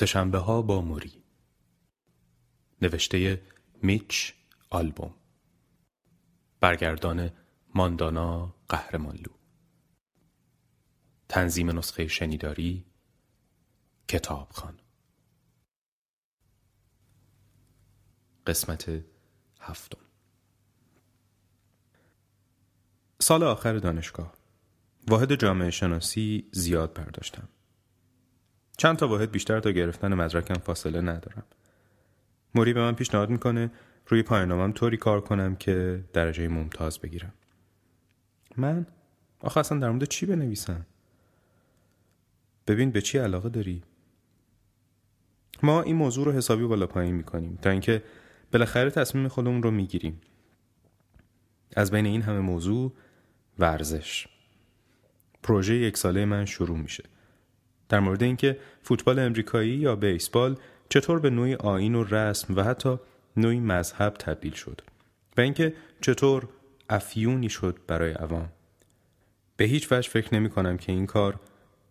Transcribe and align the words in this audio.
سشنبه 0.00 0.38
ها 0.38 0.62
با 0.62 0.80
موری. 0.80 1.22
نوشته 2.82 3.42
میچ 3.82 4.32
آلبوم. 4.70 5.14
برگردان 6.60 7.30
ماندانا 7.74 8.54
قهرمانلو. 8.68 9.32
تنظیم 11.28 11.78
نسخه 11.78 12.08
شنیداری 12.08 12.84
کتابخان. 14.08 14.80
قسمت 18.46 19.04
هفتم. 19.60 20.04
سال 23.20 23.42
آخر 23.42 23.78
دانشگاه. 23.78 24.34
واحد 25.08 25.34
جامعه 25.34 25.70
شناسی 25.70 26.48
زیاد 26.52 26.94
برداشتم. 26.94 27.48
چند 28.80 28.96
تا 28.96 29.08
واحد 29.08 29.30
بیشتر 29.30 29.60
تا 29.60 29.70
گرفتن 29.70 30.14
مدرکم 30.14 30.54
فاصله 30.54 31.00
ندارم. 31.00 31.42
موری 32.54 32.72
به 32.72 32.80
من 32.80 32.94
پیشنهاد 32.94 33.30
می‌کنه 33.30 33.70
روی 34.06 34.22
پایانامم 34.22 34.72
طوری 34.72 34.96
کار 34.96 35.20
کنم 35.20 35.56
که 35.56 36.04
درجه 36.12 36.48
ممتاز 36.48 36.98
بگیرم. 36.98 37.32
من؟ 38.56 38.86
آخه 39.40 39.60
اصلا 39.60 39.78
در 39.78 39.90
مورد 39.90 40.04
چی 40.04 40.26
بنویسم؟ 40.26 40.86
ببین 42.66 42.90
به 42.90 43.00
چی 43.00 43.18
علاقه 43.18 43.48
داری؟ 43.48 43.82
ما 45.62 45.82
این 45.82 45.96
موضوع 45.96 46.24
رو 46.24 46.32
حسابی 46.32 46.64
بالا 46.64 46.86
پایین 46.86 47.14
می‌کنیم 47.14 47.58
تا 47.62 47.70
اینکه 47.70 48.02
بالاخره 48.52 48.90
تصمیم 48.90 49.28
خودمون 49.28 49.62
رو 49.62 49.70
می‌گیریم. 49.70 50.20
از 51.76 51.90
بین 51.90 52.06
این 52.06 52.22
همه 52.22 52.38
موضوع 52.38 52.92
ورزش. 53.58 54.26
پروژه 55.42 55.74
یک 55.74 55.96
ساله 55.96 56.24
من 56.24 56.44
شروع 56.44 56.78
میشه. 56.78 57.04
در 57.90 58.00
مورد 58.00 58.22
اینکه 58.22 58.58
فوتبال 58.82 59.18
امریکایی 59.18 59.76
یا 59.76 59.96
بیسبال 59.96 60.56
چطور 60.88 61.20
به 61.20 61.30
نوعی 61.30 61.54
آین 61.54 61.94
و 61.94 62.04
رسم 62.04 62.56
و 62.56 62.62
حتی 62.62 62.98
نوعی 63.36 63.60
مذهب 63.60 64.14
تبدیل 64.14 64.52
شد 64.52 64.80
و 65.36 65.40
اینکه 65.40 65.74
چطور 66.00 66.48
افیونی 66.90 67.48
شد 67.48 67.78
برای 67.86 68.12
عوام. 68.12 68.48
به 69.56 69.64
هیچ 69.64 69.92
وجه 69.92 70.10
فکر 70.10 70.34
نمی 70.34 70.50
کنم 70.50 70.76
که 70.76 70.92
این 70.92 71.06
کار 71.06 71.40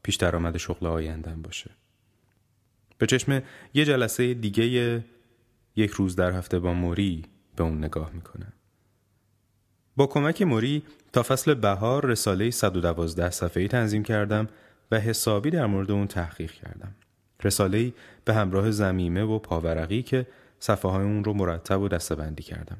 پیش 0.04 0.16
درآمد 0.16 0.58
شغل 0.58 0.86
آیندن 0.86 1.42
باشه. 1.42 1.72
به 2.98 3.06
چشم 3.06 3.42
یه 3.74 3.86
جلسه 3.86 4.34
دیگه 4.34 5.04
یک 5.76 5.92
روز 5.92 6.16
در 6.16 6.32
هفته 6.32 6.60
با 6.60 6.74
موری 6.74 7.26
به 7.56 7.64
اون 7.64 7.84
نگاه 7.84 8.12
می‌کنم 8.14 8.54
با 9.96 10.08
کمک 10.08 10.42
موری 10.42 10.84
تا 11.14 11.24
فصل 11.24 11.54
بهار 11.54 12.06
رساله 12.06 12.52
112 12.52 13.30
صفحه‌ای 13.30 13.68
تنظیم 13.68 14.04
کردم 14.04 14.48
و 14.92 15.00
حسابی 15.00 15.50
در 15.50 15.66
مورد 15.66 15.92
اون 15.92 16.08
تحقیق 16.08 16.52
کردم. 16.52 16.96
رساله 17.44 17.94
به 18.26 18.34
همراه 18.34 18.72
زمیمه 18.72 19.24
و 19.24 19.40
پاورقی 19.40 20.02
که 20.02 20.28
صفحه 20.60 20.92
های 20.92 21.04
اون 21.04 21.24
رو 21.24 21.34
مرتب 21.34 21.82
و 21.82 21.88
دستبندی 21.88 22.44
کردم. 22.44 22.78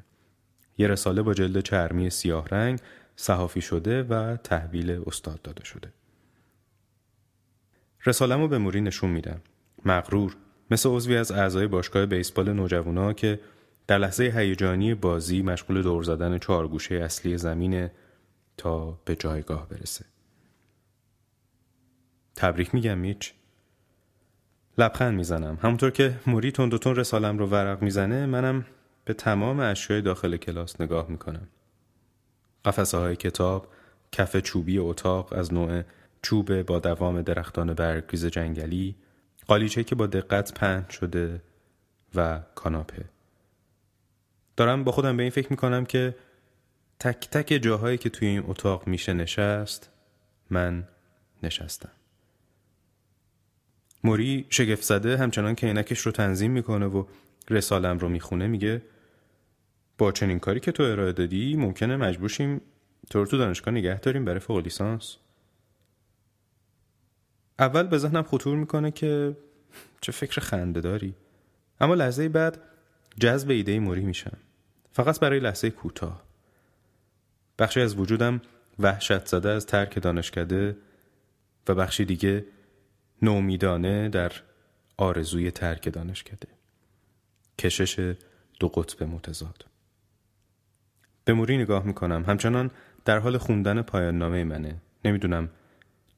یه 0.78 0.86
رساله 0.86 1.22
با 1.22 1.34
جلد 1.34 1.60
چرمی 1.60 2.10
سیاه 2.10 2.48
رنگ 2.48 2.78
صحافی 3.16 3.60
شده 3.60 4.02
و 4.02 4.36
تحویل 4.36 5.02
استاد 5.06 5.42
داده 5.42 5.64
شده. 5.64 5.92
رسالم 8.06 8.40
رو 8.40 8.48
به 8.48 8.58
موری 8.58 8.80
نشون 8.80 9.10
میدم. 9.10 9.40
مغرور 9.84 10.36
مثل 10.70 10.88
عضوی 10.88 11.16
از 11.16 11.32
اعضای 11.32 11.66
باشگاه 11.66 12.06
بیسبال 12.06 12.52
نوجوانا 12.52 13.12
که 13.12 13.40
در 13.86 13.98
لحظه 13.98 14.24
هیجانی 14.24 14.94
بازی 14.94 15.42
مشغول 15.42 15.82
دور 15.82 16.02
زدن 16.02 16.38
چهارگوشه 16.38 16.94
اصلی 16.94 17.38
زمین 17.38 17.88
تا 18.56 18.90
به 19.04 19.16
جایگاه 19.16 19.68
برسه. 19.68 20.04
تبریک 22.40 22.74
میگم 22.74 22.98
میچ. 22.98 23.32
لبخند 24.78 25.14
می‌زنم. 25.14 25.58
همونطور 25.62 25.90
که 25.90 26.14
موری 26.26 26.52
تون 26.52 26.70
رسالم 26.70 27.38
رو 27.38 27.46
ورق 27.46 27.82
می‌زنه 27.82 28.26
منم 28.26 28.66
به 29.04 29.14
تمام 29.14 29.60
اشیای 29.60 30.02
داخل 30.02 30.36
کلاس 30.36 30.80
نگاه 30.80 31.10
می‌کنم. 31.10 31.48
قفسه 32.64 32.98
های 32.98 33.16
کتاب 33.16 33.68
کف 34.12 34.36
چوبی 34.36 34.78
اتاق 34.78 35.32
از 35.32 35.54
نوع 35.54 35.82
چوب 36.22 36.62
با 36.62 36.78
دوام 36.78 37.22
درختان 37.22 37.74
برگریز 37.74 38.26
جنگلی 38.26 38.96
قالیچه 39.46 39.84
که 39.84 39.94
با 39.94 40.06
دقت 40.06 40.54
پهن 40.54 40.88
شده 40.88 41.42
و 42.14 42.40
کاناپه. 42.54 43.04
دارم 44.56 44.84
با 44.84 44.92
خودم 44.92 45.16
به 45.16 45.22
این 45.22 45.30
فکر 45.30 45.50
می‌کنم 45.50 45.84
که 45.84 46.14
تک 46.98 47.28
تک 47.30 47.62
جاهایی 47.62 47.98
که 47.98 48.10
توی 48.10 48.28
این 48.28 48.44
اتاق 48.46 48.86
میشه 48.86 49.12
نشست 49.12 49.90
من 50.50 50.88
نشستم. 51.42 51.90
موری 54.04 54.46
شگفت 54.50 54.82
زده 54.82 55.16
همچنان 55.16 55.54
که 55.54 55.66
عینکش 55.66 56.00
رو 56.00 56.12
تنظیم 56.12 56.50
می‌کنه 56.50 56.86
و 56.86 57.04
رسالم 57.50 57.98
رو 57.98 58.08
می‌خونه 58.08 58.46
میگه 58.46 58.82
با 59.98 60.12
چنین 60.12 60.38
کاری 60.38 60.60
که 60.60 60.72
تو 60.72 60.82
ارائه 60.82 61.12
دادی 61.12 61.56
ممکنه 61.56 61.96
مجبور 61.96 62.60
تو 63.10 63.26
تو 63.26 63.38
دانشگاه 63.38 63.74
نگه 63.74 64.00
داریم 64.00 64.24
برای 64.24 64.40
فوق 64.40 64.58
لیسانس. 64.58 65.16
اول 67.58 67.82
به 67.82 67.98
ذهنم 67.98 68.22
خطور 68.22 68.56
می‌کنه 68.56 68.90
که 68.90 69.36
چه 70.00 70.12
فکر 70.12 70.40
خنده 70.40 70.80
داری. 70.80 71.14
اما 71.80 71.94
لحظه 71.94 72.28
بعد 72.28 72.58
جذب 73.18 73.50
ایده 73.50 73.78
موری 73.78 74.04
میشم. 74.04 74.36
فقط 74.92 75.20
برای 75.20 75.40
لحظه 75.40 75.70
کوتاه. 75.70 76.22
بخشی 77.58 77.80
از 77.80 77.98
وجودم 77.98 78.40
وحشت 78.78 79.26
زده 79.26 79.48
از 79.48 79.66
ترک 79.66 80.02
دانشکده 80.02 80.76
و 81.68 81.74
بخشی 81.74 82.04
دیگه 82.04 82.44
نومیدانه 83.22 84.08
در 84.08 84.32
آرزوی 84.96 85.50
ترک 85.50 85.88
دانشکده. 85.92 86.48
کشش 87.58 88.14
دو 88.60 88.68
قطب 88.68 89.02
متضاد. 89.02 89.66
به 91.24 91.32
موری 91.32 91.58
نگاه 91.58 91.84
می‌کنم. 91.84 92.24
همچنان 92.24 92.70
در 93.04 93.18
حال 93.18 93.38
خوندن 93.38 93.82
پایان 93.82 94.18
نامه 94.18 94.44
منه. 94.44 94.76
نمی‌دونم 95.04 95.48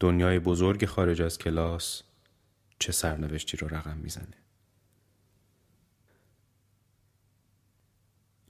دنیای 0.00 0.38
بزرگ 0.38 0.86
خارج 0.86 1.22
از 1.22 1.38
کلاس 1.38 2.02
چه 2.78 2.92
سرنوشتی 2.92 3.56
رو 3.56 3.68
رقم 3.68 3.96
می‌زنه. 3.96 4.34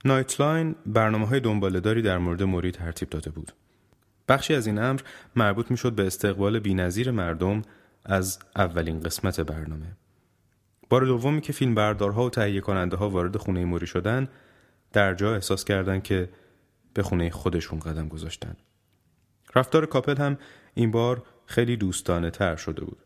نایتلاین 0.05 0.75
برنامه 0.87 1.27
های 1.27 1.41
دنبالداری 1.41 2.03
در 2.03 2.19
مورد 2.19 2.43
موری 2.43 2.71
ترتیب 2.71 3.11
داده 3.11 3.31
بود. 3.31 3.53
بخشی 4.29 4.55
از 4.55 4.67
این 4.67 4.79
امر 4.79 5.01
مربوط 5.37 5.71
می‌شد 5.71 5.93
به 5.93 6.07
استقبال 6.07 6.59
بینظیر 6.59 7.11
مردم 7.11 7.63
از 8.05 8.39
اولین 8.57 9.01
قسمت 9.01 9.41
برنامه. 9.41 9.97
بار 10.89 11.05
دومی 11.05 11.41
که 11.41 11.53
فیلم 11.53 11.75
بردارها 11.75 12.25
و 12.25 12.31
تهیه 12.31 12.61
کننده 12.61 12.97
ها 12.97 13.11
وارد 13.11 13.37
خونه 13.37 13.65
موری 13.65 13.87
شدن 13.87 14.29
در 14.93 15.15
جا 15.15 15.35
احساس 15.35 15.65
کردند 15.65 16.03
که 16.03 16.29
به 16.95 17.03
خونه 17.03 17.31
خودشون 17.31 17.79
قدم 17.79 18.09
گذاشتن. 18.09 18.57
رفتار 19.55 19.87
کاپل 19.87 20.17
هم 20.17 20.39
این 20.75 20.91
بار 20.91 21.23
خیلی 21.47 21.77
دوستانه 21.77 22.31
تر 22.31 22.57
شده 22.57 22.85
بود. 22.85 22.99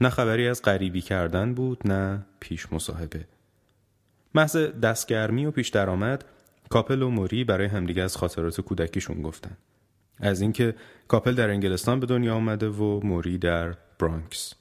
نه 0.00 0.08
خبری 0.08 0.48
از 0.48 0.62
غریبی 0.62 1.00
کردن 1.00 1.54
بود 1.54 1.88
نه 1.88 2.26
پیش 2.40 2.72
مصاحبه. 2.72 3.26
محض 4.34 4.56
دستگرمی 4.56 5.46
و 5.46 5.50
پیش 5.50 5.68
درآمد 5.68 6.24
کاپل 6.68 7.02
و 7.02 7.10
موری 7.10 7.44
برای 7.44 7.66
همدیگه 7.66 8.02
از 8.02 8.16
خاطرات 8.16 8.60
کودکیشون 8.60 9.22
گفتن. 9.22 9.56
از 10.18 10.40
اینکه 10.40 10.74
کاپل 11.08 11.34
در 11.34 11.50
انگلستان 11.50 12.00
به 12.00 12.06
دنیا 12.06 12.34
آمده 12.34 12.68
و 12.68 13.00
موری 13.06 13.38
در 13.38 13.74
برانکس. 13.98 14.54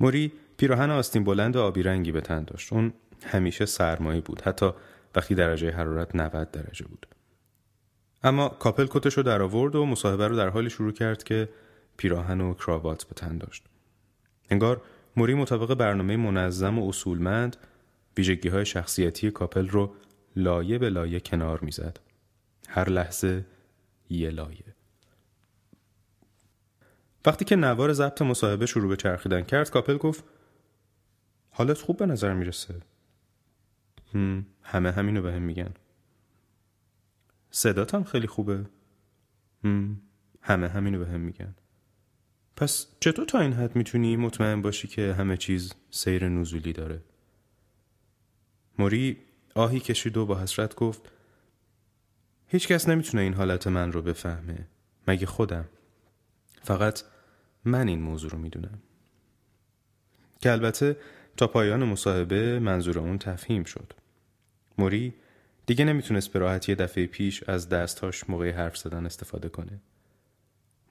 موری 0.00 0.32
پیراهن 0.56 0.90
آستین 0.90 1.24
بلند 1.24 1.56
و 1.56 1.60
آبی 1.60 1.82
رنگی 1.82 2.12
به 2.12 2.20
تن 2.20 2.44
داشت. 2.44 2.72
اون 2.72 2.92
همیشه 3.26 3.66
سرمایی 3.66 4.20
بود. 4.20 4.40
حتی 4.40 4.70
وقتی 5.14 5.34
درجه 5.34 5.70
حرارت 5.70 6.16
90 6.16 6.50
درجه 6.50 6.86
بود. 6.86 7.06
اما 8.22 8.48
کاپل 8.48 8.86
کتش 8.90 9.14
رو 9.14 9.22
در 9.22 9.42
آورد 9.42 9.74
و 9.74 9.86
مصاحبه 9.86 10.28
رو 10.28 10.36
در 10.36 10.48
حالی 10.48 10.70
شروع 10.70 10.92
کرد 10.92 11.24
که 11.24 11.48
پیراهن 11.96 12.40
و 12.40 12.54
کراوات 12.54 13.04
به 13.04 13.14
تن 13.14 13.38
داشت. 13.38 13.64
انگار 14.50 14.82
موری 15.16 15.34
مطابق 15.34 15.74
برنامه 15.74 16.16
منظم 16.16 16.78
و 16.78 16.88
اصولمند 16.88 17.56
ویژگی 18.16 18.48
های 18.48 18.66
شخصیتی 18.66 19.30
کاپل 19.30 19.68
رو 19.68 19.94
لایه 20.36 20.78
به 20.78 20.90
لایه 20.90 21.20
کنار 21.20 21.60
می‌زد. 21.60 22.00
هر 22.68 22.88
لحظه 22.88 23.46
یه 24.10 24.30
لایه. 24.30 24.74
وقتی 27.26 27.44
که 27.44 27.56
نوار 27.56 27.92
ضبط 27.92 28.22
مصاحبه 28.22 28.66
شروع 28.66 28.88
به 28.88 28.96
چرخیدن 28.96 29.42
کرد 29.42 29.70
کاپل 29.70 29.96
گفت 29.96 30.24
حالت 31.50 31.78
خوب 31.78 31.96
به 31.96 32.06
نظر 32.06 32.34
می‌رسه. 32.34 32.80
همه 34.62 34.92
همینو 34.92 35.22
به 35.22 35.32
هم 35.32 35.42
میگن. 35.42 35.74
صدات 37.50 37.94
هم 37.94 38.04
خیلی 38.04 38.26
خوبه. 38.26 38.64
همه 40.40 40.68
همینو 40.68 40.98
به 40.98 41.06
هم 41.06 41.20
میگن. 41.20 41.54
پس 42.56 42.86
چطور 43.00 43.24
تا 43.24 43.40
این 43.40 43.52
حد 43.52 43.76
می‌تونی 43.76 44.16
مطمئن 44.16 44.62
باشی 44.62 44.88
که 44.88 45.14
همه 45.14 45.36
چیز 45.36 45.74
سیر 45.90 46.28
نزولی 46.28 46.72
داره؟ 46.72 47.02
موری 48.78 49.18
آهی 49.54 49.80
کشید 49.80 50.16
و 50.16 50.26
با 50.26 50.40
حسرت 50.40 50.74
گفت 50.74 51.02
هیچ 52.46 52.68
کس 52.68 52.88
نمی‌تونه 52.88 53.22
این 53.22 53.34
حالت 53.34 53.66
من 53.66 53.92
رو 53.92 54.02
بفهمه. 54.02 54.66
مگه 55.08 55.26
خودم؟ 55.26 55.64
فقط 56.62 57.02
من 57.64 57.88
این 57.88 58.02
موضوع 58.02 58.30
رو 58.30 58.38
می‌دونم. 58.38 58.78
که 60.40 60.52
البته 60.52 60.96
تا 61.36 61.46
پایان 61.46 61.84
مصاحبه 61.84 62.58
منظور 62.58 62.98
اون 62.98 63.18
تفهیم 63.18 63.64
شد. 63.64 63.92
موری 64.78 65.14
دیگه 65.66 65.84
نمی‌تونست 65.84 66.32
به 66.32 66.38
راحتی 66.38 66.74
دفعه 66.74 67.06
پیش 67.06 67.42
از 67.42 67.68
دستهاش 67.68 68.30
موقع 68.30 68.50
حرف 68.50 68.76
زدن 68.76 69.06
استفاده 69.06 69.48
کنه. 69.48 69.80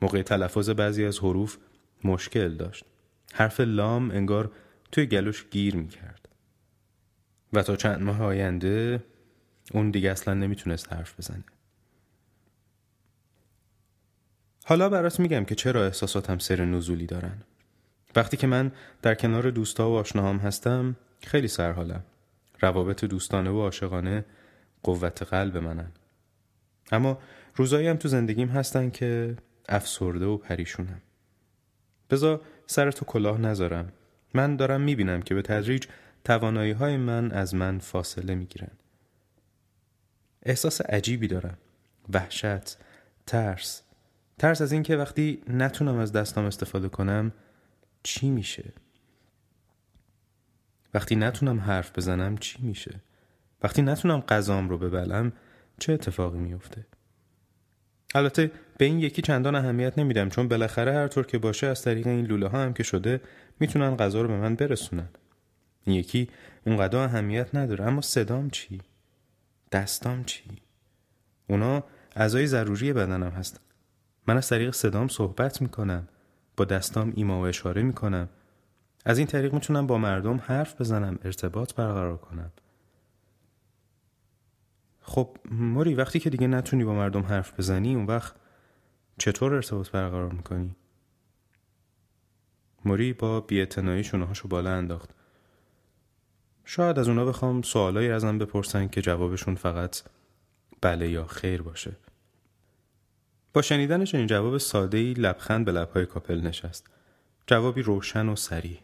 موقع 0.01 0.21
تلفظ 0.21 0.69
بعضی 0.69 1.05
از 1.05 1.19
حروف 1.19 1.57
مشکل 2.03 2.55
داشت. 2.55 2.85
حرف 3.33 3.59
لام 3.59 4.11
انگار 4.11 4.51
توی 4.91 5.05
گلوش 5.05 5.45
گیر 5.51 5.75
می‌کرد. 5.75 6.22
و 7.53 7.63
تا 7.63 7.75
چند 7.75 8.01
ماه 8.01 8.21
آینده 8.21 9.03
اون 9.71 9.91
دیگه 9.91 10.11
اصلا 10.11 10.33
نمی‌تونست 10.33 10.93
حرف 10.93 11.19
بزنه. 11.19 11.43
حالا 14.65 14.89
برات 14.89 15.19
میگم 15.19 15.45
که 15.45 15.55
چرا 15.55 15.85
احساساتم 15.85 16.37
سر 16.37 16.65
نزولی 16.65 17.05
دارن. 17.05 17.37
وقتی 18.15 18.37
که 18.37 18.47
من 18.47 18.71
در 19.01 19.15
کنار 19.15 19.49
دوستا 19.49 19.89
و 19.89 19.95
آشناهام 19.95 20.37
هستم 20.37 20.95
خیلی 21.21 21.47
سرحالم. 21.47 22.03
روابط 22.61 23.05
دوستانه 23.05 23.49
و 23.49 23.61
عاشقانه 23.61 24.25
قوت 24.83 25.23
قلب 25.23 25.57
منن. 25.57 25.91
اما 26.91 27.19
روزایی 27.55 27.87
هم 27.87 27.97
تو 27.97 28.07
زندگیم 28.07 28.47
هستن 28.47 28.89
که 28.89 29.37
افسرده 29.69 30.25
و 30.25 30.37
پریشونم. 30.37 31.01
بزا 32.09 32.41
سر 32.67 32.91
تو 32.91 33.05
کلاه 33.05 33.41
نذارم. 33.41 33.91
من 34.33 34.55
دارم 34.55 34.81
می‌بینم 34.81 35.21
که 35.21 35.35
به 35.35 35.41
تدریج 35.41 35.87
توانایی 36.23 36.71
های 36.71 36.97
من 36.97 37.31
از 37.31 37.55
من 37.55 37.79
فاصله 37.79 38.35
می‌گیرن 38.35 38.71
احساس 40.43 40.81
عجیبی 40.81 41.27
دارم. 41.27 41.57
وحشت 42.13 42.77
ترس. 43.25 43.81
ترس 44.39 44.61
از 44.61 44.71
اینکه 44.71 44.97
وقتی 44.97 45.41
نتونم 45.47 45.97
از 45.97 46.11
دستام 46.11 46.45
استفاده 46.45 46.89
کنم 46.89 47.31
چی 48.03 48.29
میشه؟ 48.29 48.73
وقتی 50.93 51.15
نتونم 51.15 51.59
حرف 51.59 51.97
بزنم 51.97 52.37
چی 52.37 52.61
میشه؟ 52.61 52.99
وقتی 53.63 53.81
نتونم 53.81 54.19
غذام 54.19 54.69
رو 54.69 54.77
ببلم 54.77 55.33
چه 55.79 55.93
اتفاقی 55.93 56.39
میفته 56.39 56.85
البته 58.15 58.51
به 58.77 58.85
این 58.85 58.99
یکی 58.99 59.21
چندان 59.21 59.55
اهمیت 59.55 59.99
نمیدم 59.99 60.29
چون 60.29 60.47
بالاخره 60.47 60.93
هر 60.93 61.07
طور 61.07 61.25
که 61.25 61.37
باشه 61.37 61.67
از 61.67 61.81
طریق 61.81 62.07
این 62.07 62.25
لوله 62.25 62.47
ها 62.47 62.63
هم 62.63 62.73
که 62.73 62.83
شده 62.83 63.21
می‌تونن 63.59 63.95
غذا 63.95 64.21
رو 64.21 64.27
به 64.27 64.37
من 64.37 64.55
برسونن. 64.55 65.09
این 65.85 65.95
یکی 65.95 66.29
اونقدر 66.65 66.99
اهمیت 66.99 67.55
نداره. 67.55 67.85
اما 67.85 68.01
صدام 68.01 68.49
چی؟ 68.49 68.81
دستام 69.71 70.23
چی؟ 70.23 70.43
اونا 71.47 71.83
اعضای 72.15 72.47
ضروری 72.47 72.93
بدنم 72.93 73.29
هستن. 73.29 73.59
من 74.27 74.37
از 74.37 74.49
طریق 74.49 74.73
صدام 74.73 75.07
صحبت 75.07 75.61
می‌کنم. 75.61 76.07
با 76.57 76.65
دستام 76.65 77.13
ایما 77.15 77.41
و 77.41 77.45
اشاره 77.45 77.81
می‌کنم. 77.81 78.29
از 79.05 79.17
این 79.17 79.27
طریق 79.27 79.53
می‌تونم 79.53 79.87
با 79.87 79.97
مردم 79.97 80.37
حرف 80.37 80.81
بزنم 80.81 81.19
ارتباط 81.23 81.73
برقرار 81.73 82.17
کنم. 82.17 82.51
خب 85.01 85.37
موری 85.51 85.93
وقتی 85.93 86.19
که 86.19 86.29
دیگه 86.29 86.47
نتونی 86.47 86.83
با 86.83 86.93
مردم 86.93 87.21
حرف 87.21 87.59
بزنی 87.59 87.95
اون 87.95 88.05
وقت 88.05 88.35
چطور 89.17 89.55
ارتباط 89.55 89.91
برقرار 89.91 90.31
می‌کنی؟ 90.31 90.75
موری 92.85 93.13
با 93.13 93.41
بیعتنایی 93.41 94.03
شونهاشو 94.03 94.47
بالا 94.47 94.71
انداخت. 94.71 95.09
شاید 96.65 96.99
از 96.99 97.07
اونا 97.07 97.25
بخوام 97.25 97.61
سوالایی 97.61 98.09
ازم 98.09 98.37
بپرسن 98.37 98.87
که 98.87 99.01
جوابشون 99.01 99.55
فقط 99.55 100.01
بله 100.81 101.09
یا 101.09 101.25
خیر 101.25 101.61
باشه. 101.61 101.91
با 103.53 103.61
شنیدن 103.61 104.05
این 104.13 104.27
جواب 104.27 104.57
ساده‌ای 104.57 105.13
لبخند 105.13 105.65
به 105.65 105.71
لبهای 105.71 106.05
کاپل 106.05 106.41
نشست. 106.41 106.87
جوابی 107.47 107.81
روشن 107.81 108.29
و 108.29 108.35
سریع. 108.35 108.77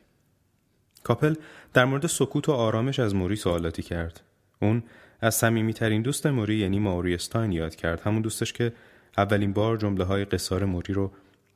کاپل 1.04 1.36
در 1.74 1.86
مورد 1.86 2.08
سکوت 2.08 2.50
و 2.50 2.52
آرامش 2.52 3.00
از 3.00 3.16
موری 3.16 3.36
سوالاتی 3.36 3.82
کرد. 3.82 4.22
اون 4.62 4.84
از 5.22 5.36
صمیمیترین 5.36 6.02
دوست 6.02 6.28
موری 6.28 6.56
یعنی 6.56 6.80
ماوری 6.80 7.14
استاین 7.14 7.52
یاد 7.52 7.76
کرد. 7.76 8.02
همون 8.02 8.22
دوستش 8.22 8.54
که 8.54 8.74
اولین 9.18 9.54
بار 9.54 9.78
جمله 9.78 10.04
های 10.04 10.26
قصار 10.26 10.66
موری 10.66 10.94
رو 10.94 11.12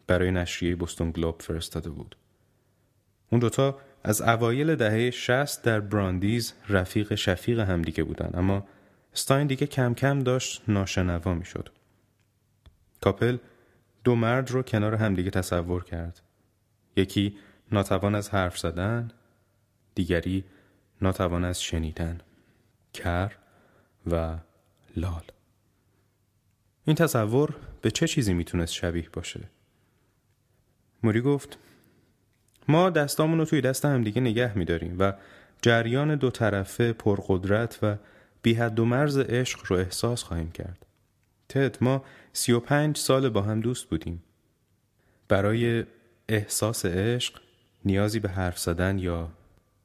برای 0.08 0.32
نشریه 0.32 0.76
بوستون 0.76 1.12
گلوب 1.12 1.42
فرستاده 1.42 1.90
بود. 1.90 2.16
اون 3.30 3.40
دوتا 3.40 3.80
از 4.04 4.22
اوایل 4.22 4.76
دهه 4.76 5.12
60 5.12 5.64
در 5.64 5.80
براندیز 5.80 6.54
رفیق 6.70 7.16
شفیق 7.16 7.60
همدیگه 7.60 8.04
بودن 8.04 8.30
اما 8.34 8.68
استاین 9.14 9.48
دیگه 9.48 9.68
کم 9.68 9.94
کم 9.94 10.20
داشت 10.20 10.64
ناشنوا 10.68 11.34
می‌شد. 11.34 11.70
کاپل 13.02 13.38
دو 14.04 14.16
مرد 14.16 14.52
رو 14.52 14.64
کنار 14.64 14.96
همدیگه 14.96 15.30
تصور 15.30 15.84
کرد. 15.84 16.22
یکی 16.96 17.38
ناتوان 17.72 18.16
از 18.16 18.30
حرف 18.30 18.60
زدن، 18.60 19.12
دیگری 19.96 20.44
ناتوان 21.02 21.46
از 21.46 21.64
شنیدن. 21.64 22.22
کر 22.94 23.32
و 24.12 24.38
لال. 24.96 25.24
این 26.86 26.96
تصور 26.96 27.56
به 27.82 27.92
چه 27.92 28.08
چیزی 28.08 28.34
می‌تونست 28.34 28.74
شبیه 28.74 29.10
باشه؟ 29.14 29.50
موری 31.04 31.22
گفت 31.22 31.58
ما 32.68 32.90
دستامون 32.90 33.40
رو 33.40 33.46
توی 33.46 33.62
دست 33.62 33.86
هم 33.86 34.04
دیگه 34.04 34.22
نگه 34.22 34.58
میداریم 34.58 34.96
و 35.00 35.14
جریان 35.62 36.16
دو 36.16 36.30
طرفه 36.30 36.94
پرقدرت 36.94 37.80
و 37.82 37.96
بی 38.42 38.54
و 38.54 38.86
مرز 38.86 39.18
عشق 39.18 39.60
رو 39.68 39.76
احساس 39.76 40.24
خواهیم 40.24 40.52
کرد. 40.52 40.86
تد 41.50 41.78
ما 41.82 42.04
سی 42.34 42.52
و 42.52 42.60
پنج 42.60 42.98
سال 42.98 43.30
با 43.30 43.42
هم 43.42 43.62
دوست 43.62 43.90
بودیم. 43.90 44.24
برای 45.28 45.84
احساس 46.30 46.86
عشق 46.86 47.42
نیازی 47.86 48.20
به 48.20 48.30
حرف 48.30 48.60
زدن 48.60 49.00
یا 49.00 49.32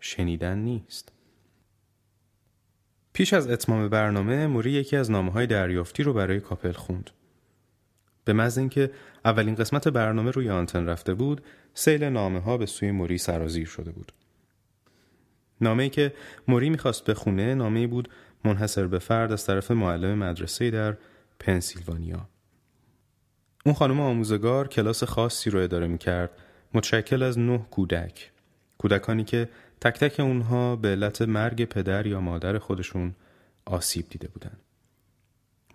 شنیدن 0.01 0.59
نیست. 0.59 1.13
پیش 3.13 3.33
از 3.33 3.51
اتمام 3.51 3.89
برنامه 3.89 4.47
موری 4.47 4.71
یکی 4.71 4.97
از 4.97 5.11
نامه 5.11 5.33
های 5.33 5.47
دریافتی 5.47 6.03
رو 6.03 6.13
برای 6.13 6.41
کاپل 6.41 6.73
خوند. 6.73 7.11
به 8.25 8.33
محض 8.33 8.59
اینکه 8.59 8.91
اولین 9.25 9.55
قسمت 9.55 9.89
برنامه 9.89 10.31
روی 10.31 10.51
آنتن 10.51 10.87
رفته 10.87 11.15
بود، 11.15 11.43
سیل 11.75 12.05
نامه 12.05 12.41
ها 12.41 12.57
به 12.57 12.67
سوی 12.67 12.91
موری 12.91 13.19
سرازیر 13.19 13.67
شده 13.67 13.91
بود. 13.91 14.13
نامه 15.61 15.89
که 15.89 16.13
موری 16.49 16.71
می‌خواست 16.71 17.05
بخونه 17.05 17.55
نامه 17.55 17.87
بود 17.87 18.09
منحصر 18.45 18.87
به 18.87 18.99
فرد 18.99 19.33
از 19.33 19.47
طرف 19.47 19.71
معلم 19.71 20.19
مدرسه 20.19 20.71
در 20.71 20.97
پنسیلوانیا. 21.41 22.29
اون 23.67 23.75
خانم 23.75 24.01
آموزگار 24.01 24.69
کلاس 24.69 25.05
خاصی 25.05 25.51
رو 25.51 25.61
اداره 25.61 25.87
می‌کرد 25.87 26.31
متشکل 26.75 27.23
از 27.23 27.39
نه 27.39 27.59
کودک. 27.71 28.33
کودکانی 28.79 29.25
که 29.25 29.49
تک 29.81 29.99
تک 29.99 30.21
اونها 30.21 30.77
به 30.77 30.89
علت 30.89 31.23
مرگ 31.23 31.65
پدر 31.65 32.07
یا 32.07 32.21
مادر 32.21 32.59
خودشون 32.59 33.15
آسیب 33.65 34.09
دیده 34.09 34.29
بودن. 34.29 34.57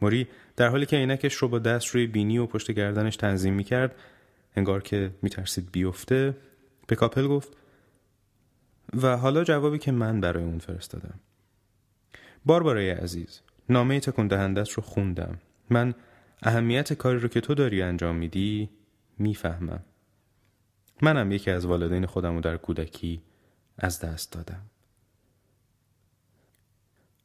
موری 0.01 0.27
در 0.55 0.67
حالی 0.67 0.85
که 0.85 0.97
عینکش 0.97 1.33
رو 1.33 1.47
با 1.47 1.59
دست 1.59 1.87
روی 1.87 2.07
بینی 2.07 2.37
و 2.37 2.45
پشت 2.45 2.71
گردنش 2.71 3.15
تنظیم 3.15 3.53
می‌کرد 3.53 3.95
انگار 4.55 4.81
که 4.83 5.11
میترسید 5.21 5.71
بیفته. 5.71 6.37
به 6.87 6.95
کاپل 6.95 7.27
گفت 7.27 7.57
و 8.93 9.17
حالا 9.17 9.43
جوابی 9.43 9.79
که 9.79 9.91
من 9.91 10.21
برای 10.21 10.43
اون 10.43 10.59
فرستادم. 10.59 11.19
باربارای 12.45 12.89
عزیز 12.89 13.41
نامه 13.69 13.99
تکون 13.99 14.27
دهندت 14.27 14.69
رو 14.69 14.83
خوندم. 14.83 15.37
من 15.69 15.93
اهمیت 16.43 16.93
کاری 16.93 17.19
رو 17.19 17.27
که 17.27 17.41
تو 17.41 17.53
داری 17.53 17.81
انجام 17.81 18.15
میدی 18.15 18.69
می‌فهمم. 19.17 19.83
منم 21.01 21.31
یکی 21.31 21.51
از 21.51 21.65
والدین 21.65 22.05
خودم 22.05 22.35
رو 22.35 22.41
در 22.41 22.57
کودکی 22.57 23.21
از 23.77 23.99
دست 23.99 24.31
دادم. 24.31 24.61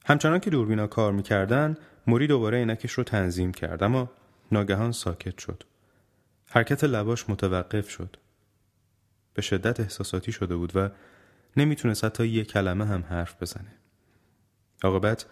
همچنان 0.04 0.40
که 0.40 0.50
دوربینا 0.50 0.86
کار 0.86 1.12
می‌کردن 1.12 1.76
موری 2.06 2.26
دوباره 2.26 2.58
عینکش 2.58 2.92
رو 2.92 3.04
تنظیم 3.04 3.52
کرد 3.52 3.82
اما 3.82 4.10
ناگهان 4.52 4.92
ساکت 4.92 5.38
شد. 5.38 5.64
حرکت 6.50 6.84
لباش 6.84 7.30
متوقف 7.30 7.88
شد. 7.88 8.16
به 9.34 9.42
شدت 9.42 9.80
احساساتی 9.80 10.32
شده 10.32 10.56
بود 10.56 10.72
و 10.76 10.90
نمی‌تونست 11.56 12.04
حتی 12.04 12.26
یه 12.26 12.44
کلمه 12.44 12.86
هم 12.86 13.04
حرف 13.08 13.42
بزنه. 13.42 13.74
عاقبت 14.82 15.26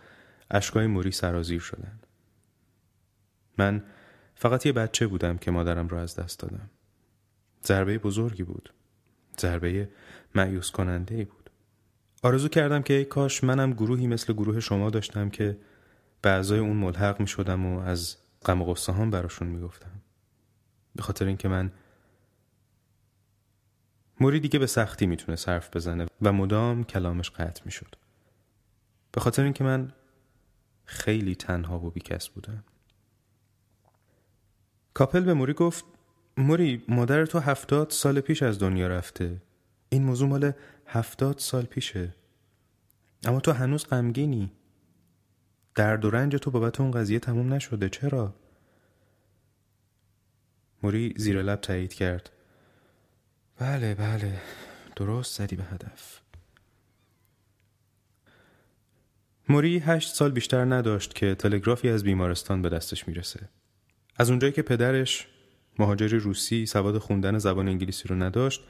اشکای 0.51 0.87
موری 0.87 1.13
سرازیر 1.13 1.61
شدن. 1.61 1.99
من 3.59 3.83
فقط 4.35 4.67
یه 4.67 4.73
بچه 4.73 5.07
بودم 5.07 5.39
که 5.39 5.51
مادرم 5.51 5.89
رو 5.89 5.97
از 5.97 6.17
دست 6.17 6.41
دادم. 6.41 6.71
ضربه 7.67 7.99
بزرگی 7.99 8.43
بود. 8.43 8.73
ضربه 9.41 9.89
معیوس 10.35 10.71
کننده 10.71 11.15
ای 11.15 11.25
بود. 11.25 11.51
آرزو 12.23 12.49
کردم 12.49 12.83
که 12.83 12.95
ای 12.95 13.05
کاش 13.05 13.45
منم 13.45 13.73
گروهی 13.73 14.07
مثل 14.07 14.33
گروه 14.33 14.61
شما 14.61 14.91
داشتم 14.91 15.31
که 15.31 15.59
به 16.23 16.31
اعضای 16.31 16.59
اون 16.59 16.77
ملحق 16.77 17.21
می 17.21 17.27
شدم 17.27 17.67
و 17.67 17.81
از 17.81 18.17
غم 18.45 18.63
و 18.63 18.65
غصه 18.65 18.93
هم 18.93 19.11
براشون 19.11 19.49
می 19.49 19.61
گفتم 19.61 20.03
به 20.97 21.03
خاطر 21.03 21.27
اینکه 21.27 21.49
من 21.49 21.73
موری 24.21 24.41
دیگه 24.41 24.59
به 24.59 24.67
سختی 24.67 25.07
می‌تونه 25.07 25.39
حرف 25.47 25.77
بزنه 25.77 26.07
و 26.23 26.33
مدام 26.33 26.85
کلامش 26.85 27.31
قطع 27.31 27.63
می‌شد. 27.65 27.97
به 29.13 29.21
خاطر 29.21 29.43
اینکه 29.43 29.65
من 29.65 29.93
خیلی 30.85 31.35
تنها 31.35 31.79
و 31.79 31.91
بیکس 31.91 32.29
بودم. 32.29 32.65
کاپل 34.95 35.21
به 35.21 35.35
موری 35.35 35.53
گفت 35.53 35.85
موری 36.37 36.85
مادر 36.89 37.27
تو 37.27 37.39
هفتاد 37.39 37.91
سال 37.91 38.21
پیش 38.21 38.43
از 38.43 38.59
دنیا 38.59 38.89
رفته 38.89 39.43
این 39.89 40.05
موضوع 40.05 40.29
مال 40.29 40.53
هفتاد 40.87 41.39
سال 41.39 41.63
پیشه 41.63 42.15
اما 43.25 43.41
تو 43.41 43.53
هنوز 43.53 43.87
غمگینی 43.87 44.53
درد 45.75 46.05
و 46.05 46.11
رنج 46.11 46.37
تو 46.37 46.51
بابت 46.51 46.81
اون 46.81 46.91
قضیه 46.91 47.19
تموم 47.19 47.53
نشده 47.53 47.89
چرا؟ 47.89 48.35
موری 50.87 51.15
زیر 51.17 51.43
لب 51.43 51.61
تایید 51.61 51.95
کرد. 51.95 52.31
بله 53.59 53.95
بله. 53.95 54.41
درست 54.97 55.39
زدی 55.39 55.57
به 55.57 55.65
هدف. 55.65 56.21
موری 59.49 59.79
هشت 59.79 60.15
سال 60.15 60.31
بیشتر 60.31 60.65
نداشت 60.65 61.15
که 61.15 61.35
تلگرافی 61.35 61.89
از 61.89 62.05
بیمارستان 62.05 62.63
به 62.63 62.69
دستش 62.69 63.09
می‌رسه. 63.09 63.49
از 64.17 64.31
اونجایی 64.31 64.53
که 64.53 64.63
پدرش 64.63 65.29
مهاجری 65.79 66.19
روسی 66.19 66.67
سواد 66.67 66.99
خوندن 66.99 67.39
زبان 67.39 67.69
انگلیسی 67.69 68.09
رو 68.09 68.17
نداشت 68.17 68.65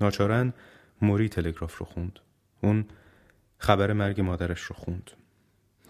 ناچارن 0.00 0.52
موری 1.02 1.28
تلگراف 1.28 1.78
رو 1.78 1.86
خوند. 1.86 2.18
اون 2.60 2.84
خبر 3.58 3.92
مرگ 3.92 4.20
مادرش 4.20 4.60
رو 4.60 4.76
خوند. 4.76 5.10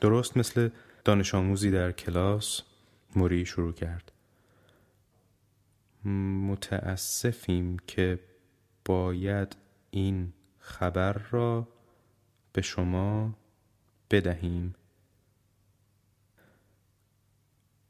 درست 0.00 0.36
مثل 0.36 0.68
دانش 1.04 1.34
آموزی 1.34 1.70
در 1.70 1.92
کلاس 1.92 2.62
موری 3.16 3.46
شروع 3.46 3.72
کرد. 3.72 4.12
متاسفیم 6.50 7.76
که 7.86 8.18
باید 8.84 9.56
این 9.90 10.32
خبر 10.58 11.12
را 11.30 11.68
به 12.52 12.62
شما 12.62 13.34
بدهیم 14.10 14.74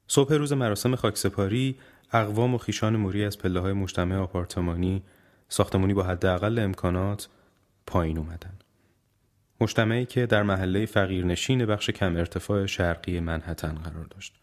صبح 0.09 0.35
روز 0.35 0.53
مراسم 0.53 0.97
خاکسپاری 0.97 1.79
اقوام 2.13 2.55
و 2.55 2.59
خیشان 2.59 2.97
موری 2.97 3.25
از 3.25 3.39
پله 3.39 3.61
های 3.61 3.73
مجتمع 3.73 4.17
آپارتمانی 4.17 5.03
ساختمانی 5.49 5.95
با 5.95 6.03
حداقل 6.03 6.59
امکانات 6.59 7.29
پایین 7.87 8.19
اومدن. 8.19 8.59
مجتمعی 9.61 10.07
که 10.07 10.27
در 10.27 10.43
محله 10.43 10.87
فقیرنشین 10.87 11.67
بخش 11.67 11.91
کم 11.91 12.17
ارتفاع 12.17 12.67
شرقی 12.67 13.21
منحتن 13.21 13.75
قرار 13.75 14.05
داشت. 14.05 14.35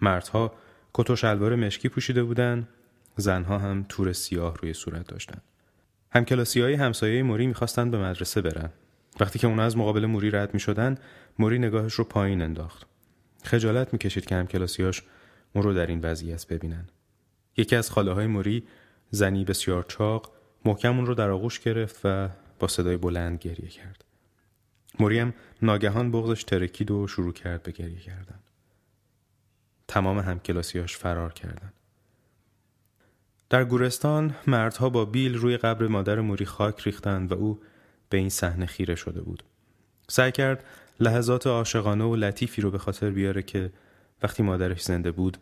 مردها 0.00 0.54
کت 0.94 1.10
و 1.10 1.16
شلوار 1.16 1.54
مشکی 1.54 1.88
پوشیده 1.88 2.22
بودند، 2.22 2.68
زنها 3.16 3.58
هم 3.58 3.86
تور 3.88 4.12
سیاه 4.12 4.56
روی 4.56 4.74
صورت 4.74 5.06
داشتند. 5.06 5.42
همکلاسی 6.12 6.60
های 6.60 6.74
همسایه 6.74 7.22
موری 7.22 7.46
می‌خواستند 7.46 7.90
به 7.90 7.98
مدرسه 7.98 8.40
برن. 8.40 8.70
وقتی 9.20 9.38
که 9.38 9.46
اونا 9.46 9.62
از 9.62 9.76
مقابل 9.76 10.06
موری 10.06 10.30
رد 10.30 10.54
می‌شدن، 10.54 10.98
موری 11.38 11.58
نگاهش 11.58 11.92
رو 11.92 12.04
پایین 12.04 12.42
انداخت. 12.42 12.86
خجالت 13.44 13.92
می‌کشید 13.92 14.24
که 14.26 14.34
همکلاسیاش 14.34 15.02
اون 15.52 15.64
رو 15.64 15.74
در 15.74 15.86
این 15.86 16.00
وضعیت 16.00 16.46
ببینن. 16.46 16.88
یکی 17.56 17.76
از 17.76 17.90
خاله 17.90 18.12
های 18.12 18.26
موری 18.26 18.66
زنی 19.10 19.44
بسیار 19.44 19.82
چاق 19.88 20.32
محکم 20.64 20.96
اون 20.96 21.06
رو 21.06 21.14
در 21.14 21.30
آغوش 21.30 21.60
گرفت 21.60 22.00
و 22.04 22.28
با 22.58 22.68
صدای 22.68 22.96
بلند 22.96 23.38
گریه 23.38 23.68
کرد. 23.68 24.04
مریم 25.00 25.34
ناگهان 25.62 26.10
بغزش 26.10 26.44
ترکید 26.44 26.90
و 26.90 27.06
شروع 27.06 27.32
کرد 27.32 27.62
به 27.62 27.72
گریه 27.72 27.98
کردن. 27.98 28.38
تمام 29.88 30.18
همکلاسیاش 30.18 30.96
فرار 30.96 31.32
کردند. 31.32 31.72
در 33.54 33.64
گورستان 33.64 34.34
مردها 34.46 34.90
با 34.90 35.04
بیل 35.04 35.34
روی 35.34 35.56
قبر 35.56 35.86
مادر 35.86 36.20
موری 36.20 36.44
خاک 36.44 36.82
ریختند 36.82 37.32
و 37.32 37.34
او 37.34 37.60
به 38.08 38.18
این 38.18 38.28
صحنه 38.28 38.66
خیره 38.66 38.94
شده 38.94 39.20
بود. 39.20 39.42
سعی 40.08 40.32
کرد 40.32 40.64
لحظات 41.00 41.46
عاشقانه 41.46 42.04
و 42.04 42.16
لطیفی 42.16 42.62
رو 42.62 42.70
به 42.70 42.78
خاطر 42.78 43.10
بیاره 43.10 43.42
که 43.42 43.72
وقتی 44.22 44.42
مادرش 44.42 44.82
زنده 44.82 45.10
بود 45.10 45.38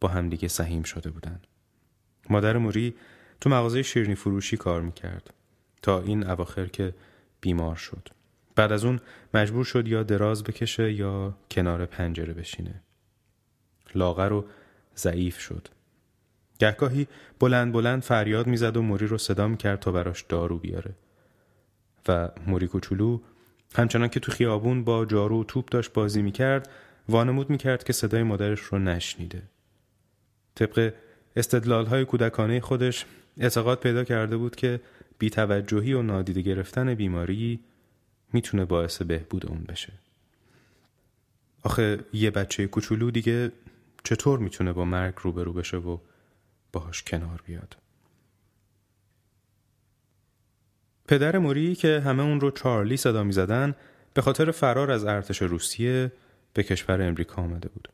با 0.00 0.08
همدیگه 0.08 0.48
سهیم 0.48 0.82
شده 0.82 1.10
بودند. 1.10 1.46
مادر 2.30 2.58
موری 2.58 2.94
تو 3.40 3.50
مغازه 3.50 3.82
شیرنی 3.82 4.14
فروشی 4.14 4.56
کار 4.56 4.82
می‌کرد 4.82 5.34
تا 5.82 6.00
این 6.00 6.30
اواخر 6.30 6.66
که 6.66 6.94
بیمار 7.40 7.76
شد. 7.76 8.08
بعد 8.56 8.72
از 8.72 8.84
اون 8.84 9.00
مجبور 9.34 9.64
شد 9.64 9.88
یا 9.88 10.02
دراز 10.02 10.44
بکشه 10.44 10.92
یا 10.92 11.34
کنار 11.50 11.86
پنجره 11.86 12.34
بشینه. 12.34 12.82
لاغر 13.94 14.32
و 14.32 14.44
ضعیف 14.96 15.40
شد. 15.40 15.68
گهگاهی 16.64 17.06
بلند 17.40 17.72
بلند 17.72 18.02
فریاد 18.02 18.46
می‌زد 18.46 18.76
و 18.76 18.82
موری 18.82 19.06
رو 19.06 19.18
صدا 19.18 19.48
می‌کرد 19.48 19.80
تا 19.80 19.92
براش 19.92 20.22
دارو 20.22 20.58
بیاره. 20.58 20.94
و 22.08 22.28
موری 22.46 22.66
کوچولو 22.66 23.20
همچنان 23.76 24.08
که 24.08 24.20
تو 24.20 24.32
خیابون 24.32 24.84
با 24.84 25.04
جارو 25.04 25.40
و 25.40 25.44
توپ 25.44 25.68
داشت 25.68 25.92
بازی 25.92 26.22
می‌کرد 26.22 26.70
وانمود 27.08 27.50
می‌کرد 27.50 27.84
که 27.84 27.92
صدای 27.92 28.22
مادرش 28.22 28.60
رو 28.60 28.78
نشنیده. 28.78 29.42
طبق 30.54 30.92
استدلال 31.36 31.86
های 31.86 32.04
کودکانه 32.04 32.60
خودش 32.60 33.04
اعتقاد 33.40 33.80
پیدا 33.80 34.04
کرده 34.04 34.36
بود 34.36 34.56
که 34.56 34.80
بیتوجهی 35.18 35.92
و 35.92 36.02
نادیده 36.02 36.40
گرفتن 36.40 36.94
بیماری 36.94 37.60
می‌تونه 38.32 38.64
باعث 38.64 39.02
بهبود 39.02 39.46
اون 39.46 39.64
بشه. 39.68 39.92
آخه 41.62 41.98
یه 42.12 42.30
بچه 42.30 42.66
کوچولو 42.66 43.10
دیگه 43.10 43.52
چطور 44.04 44.38
می‌تونه 44.38 44.72
با 44.72 44.84
مرگ 44.84 45.14
روبرو 45.22 45.52
بشه 45.52 45.76
و 45.76 45.98
باهاش 46.74 47.02
کنار 47.02 47.42
بیاد؟ 47.46 47.76
پدر 51.08 51.38
موری 51.38 51.74
که 51.74 52.00
همه 52.00 52.22
اون 52.22 52.40
رو 52.40 52.50
چارلی 52.50 52.96
صدا 52.96 53.24
می‌زدن 53.24 53.74
به 54.14 54.22
خاطر 54.22 54.50
فرار 54.50 54.90
از 54.90 55.04
ارتش 55.04 55.42
روسیه 55.42 56.12
به 56.54 56.62
کشور 56.62 57.02
امریکا 57.02 57.42
آمده 57.42 57.68
بود. 57.68 57.88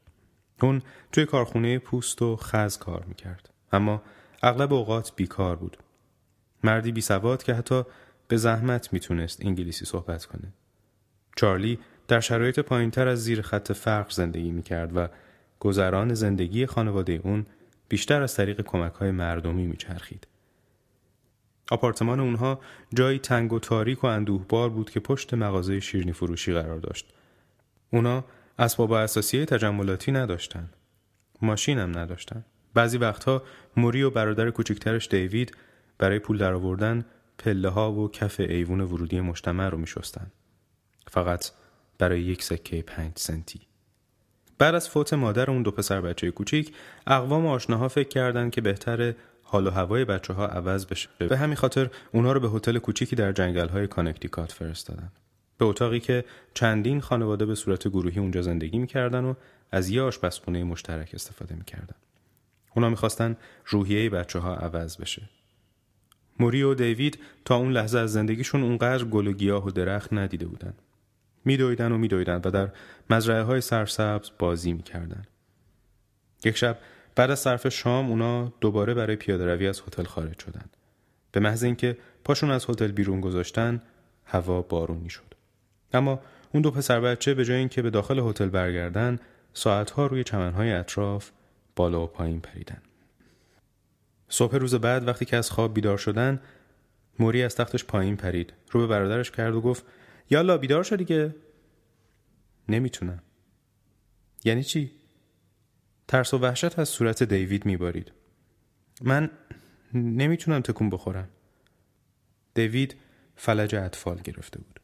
اون 0.63 0.83
توی 1.13 1.27
کارخونه 1.27 1.79
پوست 1.79 2.23
و 2.23 2.37
خز 2.37 2.79
کار 2.79 3.05
می‌کرد. 3.05 3.51
اما 3.73 4.03
اغلب 4.43 4.73
اوقات 4.73 5.13
بیکار 5.17 5.57
بود. 5.57 5.77
مردی 6.65 6.93
بی 6.93 7.01
سواد 7.01 7.43
که 7.43 7.55
حتی 7.55 7.83
به 8.29 8.37
زحمت 8.37 8.93
می‌تونست 8.93 9.45
انگلیسی 9.45 9.85
صحبت 9.85 10.25
کنه. 10.25 10.53
چارلی 11.37 11.79
در 12.09 12.21
شرایط 12.21 12.61
پایینتر 12.61 13.09
از 13.09 13.25
زیر 13.25 13.43
خط 13.43 13.73
فقر 13.73 14.11
زندگی 14.11 14.51
می‌کرد 14.51 14.97
و 14.97 15.09
گذران 15.61 16.15
زندگی 16.15 16.67
خانواده 16.67 17.21
اون 17.25 17.47
بیشتر 17.91 18.23
از 18.23 18.35
طریق 18.35 18.61
کمک 18.61 18.93
های 18.93 19.11
مردمی 19.11 19.67
میچرخید. 19.67 20.27
آپارتمان 21.71 22.21
اونها 22.21 22.61
جایی 22.95 23.19
تنگ 23.19 23.53
و 23.53 23.59
تاریک 23.59 24.05
و 24.05 24.07
اندوهبار 24.07 24.71
بود 24.71 24.91
که 24.91 25.01
پشت 25.01 25.35
مغازه 25.35 25.81
شیرنی 25.81 26.13
فروشی 26.13 26.53
قرار 26.53 26.79
داشت. 26.79 27.07
اونا 27.93 28.25
اسباب 28.59 28.93
اساسی 28.93 29.45
تجملاتی 29.45 30.13
نداشتن. 30.13 30.71
ماشین 31.43 31.79
هم 31.79 31.99
نداشتن. 31.99 32.45
بعضی 32.75 32.99
وقتها 32.99 33.43
موری 33.77 34.03
و 34.03 34.11
برادر 34.11 34.51
کوچکترش 34.51 35.09
دیوید 35.09 35.57
برای 35.99 36.19
پول 36.19 36.39
درآوردن 36.39 37.05
پله 37.39 37.69
ها 37.69 37.93
و 37.93 38.11
کف 38.11 38.41
ایوون 38.41 38.81
ورودی 38.81 39.21
مجتمع 39.21 39.69
رو 39.69 39.79
میشستن. 39.79 40.33
فقط 41.07 41.51
برای 41.99 42.21
یک 42.21 42.43
سکه 42.43 42.83
پنج 42.83 43.13
سنتی. 43.17 43.70
بعد 44.61 44.75
از 44.75 44.89
فوت 44.89 45.13
مادر 45.13 45.51
اون 45.51 45.63
دو 45.63 45.71
پسر 45.71 46.01
بچه 46.01 46.31
کوچیک 46.31 46.73
اقوام 47.07 47.47
آشناها 47.47 47.89
فکر 47.89 48.09
کردند 48.09 48.53
که 48.53 48.61
بهتر 48.61 49.15
حال 49.43 49.67
و 49.67 49.71
هوای 49.71 50.05
بچه 50.05 50.33
ها 50.33 50.47
عوض 50.47 50.87
بشه. 50.87 51.09
به 51.19 51.37
همین 51.37 51.57
خاطر 51.57 51.91
اونا 52.13 52.33
رو 52.33 52.41
به 52.41 52.49
هتل 52.49 52.79
کوچیکی 52.79 53.17
در 53.17 53.33
جنگل 53.33 53.69
های 53.69 53.87
کانکتیکات 53.87 54.53
فرستادن. 54.53 55.13
به 55.59 55.65
اتاقی 55.65 56.01
که 56.01 56.25
چندین 56.55 57.01
خانواده 57.01 57.47
به 57.47 57.55
صورت 57.55 57.89
گروهی 57.89 58.21
اونجا 58.21 58.43
زندگی 58.43 58.79
می‌کردن 58.79 59.25
و 59.25 59.35
از 59.73 59.91
یه 59.91 60.03
آشپزخونه 60.03 60.65
مشترک 60.65 61.11
استفاده 61.15 61.55
می‌کردن. 61.55 61.97
اونا 62.77 62.89
می‌خواستن 62.89 63.37
روحیه 63.67 64.11
بچه 64.11 64.39
ها 64.39 64.55
عوض 64.57 64.97
بشه. 64.97 65.23
موری 66.41 66.63
و 66.63 66.75
دیوید 66.75 67.19
تا 67.45 67.57
اون 67.57 67.73
لحظه 67.73 67.99
از 67.99 68.13
زندگیشون 68.13 68.63
اونقدر 68.63 69.05
گل 69.05 69.27
و 69.27 69.33
گیاه 69.33 69.67
و 69.67 69.71
درخت 69.71 70.13
ندیده 70.13 70.47
بودن. 70.47 70.75
میدویدن 71.45 71.93
و 71.93 71.99
میدویدن 71.99 72.41
و 72.45 72.51
در 72.51 72.69
مزرعه 73.11 73.43
های 73.43 73.61
سرسبز 73.61 74.31
بازی 74.39 74.73
می‌کردن 74.73 75.25
یک 76.45 76.57
شب 76.57 76.79
بعد 77.15 77.31
از 77.31 77.39
صرف 77.39 77.69
شام 77.69 78.11
اونا 78.11 78.53
دوباره 78.61 78.95
برای 78.95 79.17
پیاده 79.17 79.47
روی 79.47 79.67
از 79.67 79.81
هتل 79.81 80.05
خارج 80.05 80.39
شدن. 80.39 80.65
به 81.33 81.41
محض 81.41 81.65
اینکه 81.65 81.97
پاشون 82.25 82.51
از 82.51 82.71
هتل 82.71 82.93
بیرون 82.93 83.21
گذاشتن 83.21 83.83
هوا 84.25 84.63
بارونی 84.63 85.11
شد. 85.11 85.35
اما 85.93 86.21
اون 86.53 86.63
دو 86.63 86.71
پسر 86.71 87.01
بچه 87.01 87.35
به 87.35 87.45
جای 87.45 87.57
اینکه 87.57 87.83
به 87.83 87.91
داخل 87.91 88.19
هتل 88.19 88.49
برگردن 88.49 89.19
ساعتها 89.53 90.07
روی 90.07 90.25
چمنهای 90.25 90.73
اطراف 90.73 91.31
بالا 91.77 92.05
و 92.05 92.07
پایین 92.07 92.41
پریدن. 92.41 92.83
صبح 94.29 94.57
روز 94.57 94.75
بعد 94.75 95.09
وقتی 95.09 95.25
که 95.25 95.37
از 95.37 95.51
خواب 95.51 95.75
بیدار 95.75 95.99
شدن 95.99 96.41
موری 97.19 97.43
از 97.43 97.57
تختش 97.57 97.85
پایین 97.85 98.17
پرید 98.17 98.53
رو 98.71 98.81
به 98.81 98.87
برادرش 98.87 99.31
کرد 99.31 99.55
و 99.55 99.61
گفت 99.61 99.85
یالا 100.31 100.59
بیدار 100.59 100.83
شدی 100.83 101.05
که 101.05 101.35
نمی‌تونم 102.69 103.23
یعنی 104.45 104.65
چی 104.65 104.91
ترس 106.09 106.35
و 106.35 106.39
وحشت 106.39 106.79
از 106.79 106.89
صورت 106.89 107.23
دیوید 107.23 107.67
میبارید. 107.67 108.13
من 109.03 109.31
نمی‌تونم 109.95 110.61
تکون 110.61 110.91
بخورم. 110.91 111.29
دیوید 112.55 112.97
فلج 113.37 113.75
اطفال 113.75 114.21
گرفته 114.25 114.59
بود. 114.59 114.81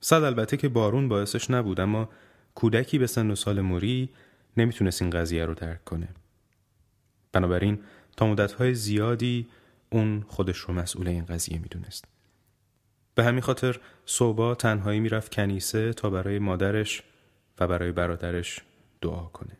صد 0.00 0.22
البته 0.22 0.56
که 0.56 0.68
بارون 0.68 1.08
باعثش 1.08 1.50
نبود 1.50 1.80
اما 1.80 2.08
کودکی 2.54 2.98
به 2.98 3.06
سن 3.06 3.30
و 3.30 3.34
سال 3.34 3.60
موری 3.60 4.10
نمی‌تونست 4.56 5.02
این 5.02 5.10
قضیه 5.10 5.44
رو 5.44 5.54
درک 5.54 5.84
کنه. 5.84 6.08
بنابراین 7.32 7.82
تا 8.16 8.26
مدتهای 8.26 8.74
زیادی 8.74 9.48
اون 9.90 10.24
خودش 10.28 10.56
رو 10.56 10.74
مسئول 10.74 11.08
این 11.08 11.24
قضیه 11.24 11.58
می‌دونست. 11.58 12.04
به 13.14 13.24
همین 13.24 13.40
خاطر 13.40 13.80
صوبا 14.06 14.54
تنهایی 14.54 15.00
می‌رفت 15.00 15.34
کنیسه 15.34 15.92
تا 15.92 16.10
برای 16.10 16.38
مادرش 16.38 17.02
و 17.58 17.66
برای 17.66 17.92
برادرش 17.92 18.60
دعا 19.00 19.24
کنه. 19.24 19.56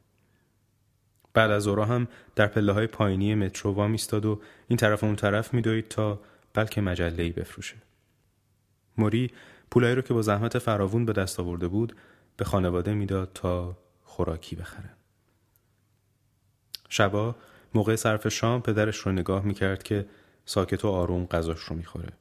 بعد 1.34 1.50
از 1.50 1.66
اورا 1.66 1.84
هم 1.84 2.08
در 2.34 2.46
پله 2.46 2.72
های 2.72 2.86
پایینی 2.86 3.34
مترو 3.34 3.72
وا 3.72 3.88
میستاد 3.88 4.26
و 4.26 4.40
این 4.68 4.76
طرف 4.76 5.04
اون 5.04 5.16
طرف 5.16 5.54
میدوید 5.54 5.88
تا 5.88 6.20
بلکه 6.54 6.80
مجله 6.80 7.30
بفروشه. 7.30 7.76
موری 8.98 9.30
پولایی 9.70 9.94
رو 9.94 10.02
که 10.02 10.14
با 10.14 10.22
زحمت 10.22 10.58
فراوون 10.58 11.04
به 11.04 11.12
دست 11.12 11.40
آورده 11.40 11.68
بود 11.68 11.96
به 12.36 12.44
خانواده 12.44 12.94
می‌داد 12.94 13.30
تا 13.34 13.76
خوراکی 14.04 14.56
بخرن. 14.56 14.90
شبا 16.88 17.36
موقع 17.74 17.96
صرف 17.96 18.28
شام 18.28 18.62
پدرش 18.62 18.96
رو 18.96 19.12
نگاه 19.12 19.44
می‌کرد 19.44 19.82
که 19.82 20.06
ساکت 20.44 20.84
و 20.84 20.88
آروم 20.88 21.26
غذاش 21.26 21.60
رو 21.60 21.76
می‌خوره. 21.76 22.12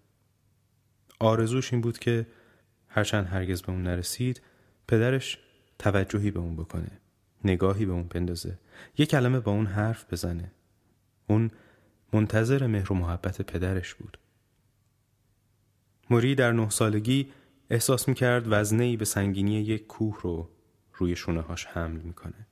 آرزوش 1.22 1.74
این 1.74 1.82
بود 1.82 2.00
که 2.00 2.28
هرچند 2.88 3.26
هرگز 3.28 3.62
به 3.62 3.72
اون 3.72 3.84
نرسید 3.84 4.42
پدرش 4.88 5.38
توجهی 5.80 6.32
به 6.32 6.40
اون 6.40 6.56
بکنه. 6.56 6.92
نگاهی 7.46 7.86
به 7.86 7.92
اون 7.92 8.04
بندازه. 8.04 8.60
یه 8.98 9.06
کلمه 9.06 9.40
با 9.40 9.52
اون 9.52 9.66
حرف 9.66 10.14
بزنه. 10.14 10.52
اون 11.28 11.52
منتظر 12.14 12.68
مهر 12.68 12.94
و 12.94 12.96
محبت 12.96 13.42
پدرش 13.42 13.96
بود. 13.96 14.18
موری 16.10 16.36
در 16.36 16.52
نه 16.52 16.70
سالگی 16.70 17.32
احساس 17.70 18.08
می‌کرد 18.08 18.46
وزنه 18.48 18.84
ای 18.84 18.98
به 18.98 19.06
سنگینی 19.06 19.62
یک 19.62 19.88
کوه 19.88 20.18
رو 20.22 20.50
روی 20.94 21.16
شونه 21.16 21.42
هاش 21.42 21.66
حمل 21.66 22.02
می‌کنه. 22.02 22.48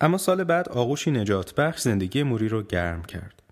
اما 0.00 0.18
سال 0.18 0.44
بعد 0.44 0.68
آغوشی 0.68 1.10
نجات 1.10 1.54
بخش 1.54 1.80
زندگی 1.80 2.22
موری 2.22 2.48
رو 2.48 2.62
گرم 2.62 3.02
کرد. 3.02 3.42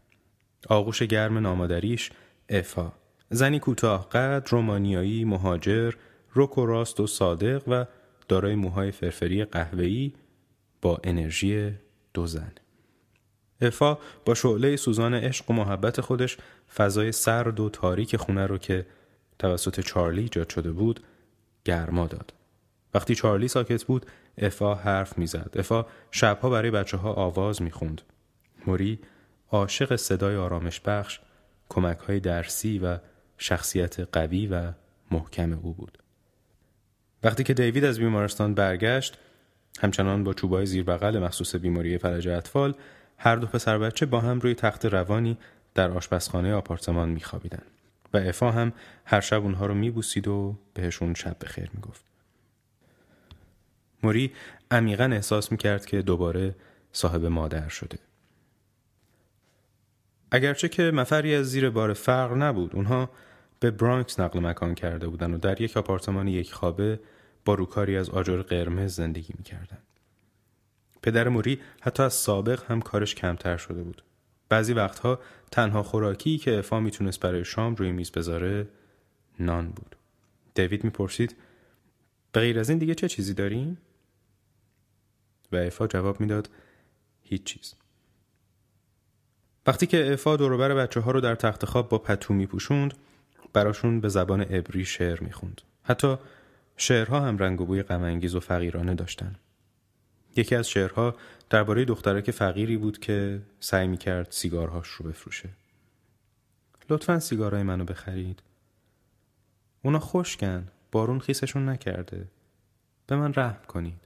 آغوش 0.68 1.02
گرم 1.02 1.38
نامادریش 1.38 2.10
افا 2.48 2.92
زنی 3.30 3.58
کوتاه 3.58 4.08
قد 4.08 4.48
رومانیایی 4.50 5.24
مهاجر 5.24 5.92
رک 6.36 6.58
و 6.58 6.66
راست 6.66 7.00
و 7.00 7.06
صادق 7.06 7.68
و 7.68 7.84
دارای 8.28 8.54
موهای 8.54 8.90
فرفری 8.90 9.44
قهوه‌ای 9.44 10.12
با 10.82 11.00
انرژی 11.04 11.72
دو 12.14 12.26
زن. 12.26 12.52
افا 13.60 13.98
با 14.24 14.34
شعله 14.34 14.76
سوزان 14.76 15.14
عشق 15.14 15.50
و 15.50 15.54
محبت 15.54 16.00
خودش 16.00 16.36
فضای 16.74 17.12
سرد 17.12 17.60
و 17.60 17.68
تاریک 17.68 18.16
خونه 18.16 18.46
رو 18.46 18.58
که 18.58 18.86
توسط 19.38 19.80
چارلی 19.80 20.22
ایجاد 20.22 20.48
شده 20.48 20.72
بود 20.72 21.00
گرما 21.64 22.06
داد. 22.06 22.34
وقتی 22.94 23.14
چارلی 23.14 23.48
ساکت 23.48 23.84
بود 23.84 24.06
افا 24.38 24.74
حرف 24.74 25.18
می‌زد. 25.18 25.50
افا 25.58 25.86
شبها 26.10 26.50
برای 26.50 26.70
بچه 26.70 26.96
ها 26.96 27.12
آواز 27.12 27.62
می‌خوند. 27.62 28.02
موری 28.66 28.98
عاشق 29.50 29.96
صدای 29.96 30.36
آرامش 30.36 30.80
بخش، 30.80 31.20
کمک 31.74 31.98
های 31.98 32.20
درسی 32.20 32.78
و 32.78 32.98
شخصیت 33.38 34.00
قوی 34.00 34.46
و 34.46 34.72
محکم 35.10 35.52
او 35.52 35.74
بود. 35.74 35.98
وقتی 37.22 37.44
که 37.44 37.54
دیوید 37.54 37.84
از 37.84 37.98
بیمارستان 37.98 38.54
برگشت، 38.54 39.18
همچنان 39.80 40.24
با 40.24 40.34
چوبای 40.34 40.66
زیر 40.66 40.84
بغل 40.84 41.18
مخصوص 41.18 41.54
بیماری 41.56 41.98
فلج 41.98 42.28
اطفال، 42.28 42.74
هر 43.18 43.36
دو 43.36 43.46
پسر 43.46 43.78
بچه 43.78 44.06
با 44.06 44.20
هم 44.20 44.40
روی 44.40 44.54
تخت 44.54 44.86
روانی 44.86 45.38
در 45.74 45.90
آشپزخانه 45.90 46.54
آپارتمان 46.54 47.08
میخوابیدن 47.08 47.62
و 48.12 48.16
افا 48.16 48.50
هم 48.50 48.72
هر 49.04 49.20
شب 49.20 49.42
اونها 49.42 49.66
رو 49.66 49.74
میبوسید 49.74 50.28
و 50.28 50.58
بهشون 50.74 51.14
شب 51.14 51.36
بخیر 51.40 51.70
می‌گفت. 51.74 52.04
موری 54.02 54.32
عمیقا 54.70 55.04
احساس 55.04 55.52
می‌کرد 55.52 55.86
که 55.86 56.02
دوباره 56.02 56.54
صاحب 56.92 57.24
مادر 57.24 57.68
شده. 57.68 57.98
اگرچه 60.34 60.68
که 60.68 60.82
مفری 60.82 61.34
از 61.34 61.50
زیر 61.50 61.70
بار 61.70 61.92
فقر 61.92 62.34
نبود 62.34 62.76
اونها 62.76 63.10
به 63.60 63.70
برانکس 63.70 64.20
نقل 64.20 64.40
مکان 64.40 64.74
کرده 64.74 65.08
بودن 65.08 65.34
و 65.34 65.38
در 65.38 65.60
یک 65.60 65.76
آپارتمان 65.76 66.28
یک 66.28 66.52
خوابه 66.52 67.00
با 67.44 67.54
روکاری 67.54 67.96
از 67.96 68.10
آجر 68.10 68.42
قرمز 68.42 68.94
زندگی 68.94 69.34
می‌کردن. 69.38 69.78
پدر 71.02 71.28
موری 71.28 71.60
حتی 71.80 72.02
از 72.02 72.14
سابق 72.14 72.62
هم 72.70 72.80
کارش 72.80 73.14
کمتر 73.14 73.56
شده 73.56 73.82
بود. 73.82 74.02
بعضی 74.48 74.72
وقتها 74.72 75.18
تنها 75.50 75.82
خوراکی 75.82 76.38
که 76.38 76.58
افا 76.58 76.80
می‌تونست 76.80 77.20
برای 77.20 77.44
شام 77.44 77.74
روی 77.74 77.92
میز 77.92 78.10
بذاره 78.10 78.68
نان 79.40 79.70
بود. 79.70 79.96
دیوید 80.54 80.84
می‌پرسید 80.84 81.36
به 82.32 82.40
غیر 82.40 82.58
از 82.58 82.70
این 82.70 82.78
دیگه 82.78 82.94
چه 82.94 83.08
چیزی 83.08 83.34
داریم؟ 83.34 83.78
و 85.52 85.56
افا 85.56 85.86
جواب 85.86 86.20
می‌داد 86.20 86.50
هیچ 87.22 87.44
چیز. 87.44 87.74
وقتی 89.66 89.86
که 89.86 90.12
افا 90.12 90.36
دوروبر 90.36 90.74
بچه 90.74 91.00
ها 91.00 91.10
رو 91.10 91.20
در 91.20 91.34
تخت 91.34 91.64
خواب 91.64 91.88
با 91.88 91.98
پتو 91.98 92.34
میپوشوند 92.34 92.94
براشون 93.52 94.00
به 94.00 94.08
زبان 94.08 94.40
عبری 94.40 94.84
شعر 94.84 95.20
می‌خوند. 95.20 95.60
حتی 95.82 96.16
شعرها 96.76 97.20
هم 97.20 97.38
رنگ 97.38 97.60
و 97.60 97.66
بوی 97.66 97.82
غمانگیز 97.82 98.34
و 98.34 98.40
فقیرانه 98.40 98.94
داشتن. 98.94 99.34
یکی 100.36 100.54
از 100.54 100.68
شعرها 100.68 101.14
درباره 101.50 101.84
دخترک 101.84 102.30
فقیری 102.30 102.76
بود 102.76 102.98
که 102.98 103.42
سعی 103.60 103.88
می‌کرد 103.88 104.26
سیگارهاش 104.30 104.88
رو 104.88 105.08
بفروشه. 105.08 105.48
لطفا 106.90 107.18
سیگارهای 107.20 107.62
منو 107.62 107.84
بخرید. 107.84 108.42
اونا 109.82 109.98
خشکن. 109.98 110.68
بارون 110.92 111.18
خیسشون 111.18 111.68
نکرده. 111.68 112.28
به 113.06 113.16
من 113.16 113.34
رحم 113.34 113.60
کنید. 113.68 114.00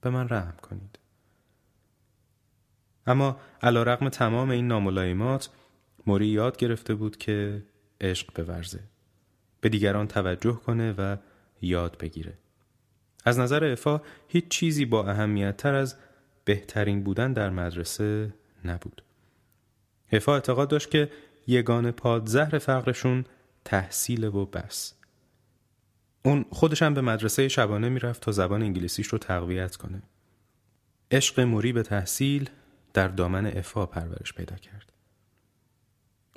به 0.00 0.10
من 0.10 0.28
رحم 0.28 0.54
کنید. 0.62 0.97
اما 3.08 3.40
علا 3.62 3.82
رقم 3.82 4.08
تمام 4.08 4.50
این 4.50 4.68
ناملایمات 4.68 5.50
موری 6.06 6.26
یاد 6.26 6.56
گرفته 6.56 6.94
بود 6.94 7.16
که 7.16 7.62
عشق 8.00 8.42
بورزه. 8.42 8.80
به 9.60 9.68
دیگران 9.68 10.06
توجه 10.06 10.52
کنه 10.52 10.92
و 10.92 11.16
یاد 11.62 11.98
بگیره. 11.98 12.38
از 13.24 13.38
نظر 13.38 13.64
افا 13.64 14.00
هیچ 14.28 14.48
چیزی 14.48 14.84
با 14.84 15.08
اهمیت 15.08 15.56
تر 15.56 15.74
از 15.74 15.96
بهترین 16.44 17.02
بودن 17.02 17.32
در 17.32 17.50
مدرسه 17.50 18.34
نبود. 18.64 19.02
افا 20.12 20.34
اعتقاد 20.34 20.68
داشت 20.68 20.90
که 20.90 21.10
یگان 21.46 21.90
پادزهر 21.90 22.58
فقرشون 22.58 23.24
تحصیل 23.64 24.24
و 24.24 24.46
بس. 24.46 24.94
اون 26.24 26.44
خودشم 26.50 26.94
به 26.94 27.00
مدرسه 27.00 27.48
شبانه 27.48 27.88
می‌رفت 27.88 28.22
تا 28.22 28.32
زبان 28.32 28.62
انگلیسیش 28.62 29.06
رو 29.06 29.18
تقویت 29.18 29.76
کنه. 29.76 30.02
عشق 31.10 31.40
موری 31.40 31.72
به 31.72 31.82
تحصیل 31.82 32.50
در 32.94 33.08
دامن 33.08 33.46
افا 33.46 33.86
پرورش 33.86 34.32
پیدا 34.32 34.56
کرد. 34.56 34.92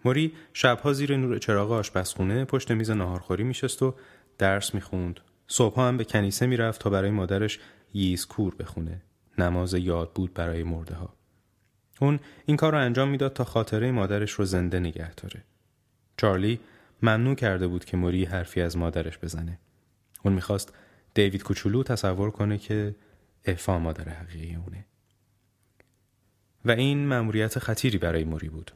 موری 0.05 0.33
شبها 0.53 0.93
زیر 0.93 1.17
نور 1.17 1.37
چراغ 1.37 1.71
آشپزخونه 1.71 2.45
پشت 2.45 2.71
میز 2.71 2.91
ناهارخوری 2.91 3.43
میشست 3.43 3.83
و 3.83 3.95
درس 4.37 4.73
می‌خوند. 4.73 5.19
صبحها 5.47 5.87
هم 5.87 5.97
به 5.97 6.03
کنیسه 6.03 6.45
می‌رفت 6.45 6.81
تا 6.81 6.89
برای 6.89 7.11
مادرش 7.11 7.59
ییز 7.93 8.25
کور 8.25 8.55
بخونه. 8.55 9.01
نماز 9.37 9.73
یاد 9.73 10.13
بود 10.13 10.33
برای 10.33 10.63
مرده 10.63 10.95
ها. 10.95 11.13
اون 12.01 12.19
این 12.45 12.57
کار 12.57 12.71
رو 12.71 12.77
انجام 12.77 13.09
می‌داد 13.09 13.33
تا 13.33 13.43
خاطره 13.43 13.91
مادرش 13.91 14.31
رو 14.31 14.45
زنده 14.45 14.79
نگه 14.79 15.13
داره. 15.13 15.43
چارلی 16.17 16.59
ممنوع 17.01 17.35
کرده 17.35 17.67
بود 17.67 17.85
که 17.85 17.97
موری 17.97 18.25
حرفی 18.25 18.61
از 18.61 18.77
مادرش 18.77 19.17
بزنه. 19.17 19.59
اون 20.23 20.33
می‌خواست 20.33 20.73
دیوید 21.13 21.43
کوچولو 21.43 21.83
تصور 21.83 22.31
کنه 22.31 22.57
که 22.57 22.95
افا 23.45 23.79
مادر 23.79 24.09
حقیقی 24.09 24.55
اونه. 24.55 24.85
و 26.65 26.71
این 26.71 27.07
مأموریت 27.07 27.59
خطیری 27.59 27.97
برای 27.97 28.23
موری 28.23 28.49
بود. 28.49 28.71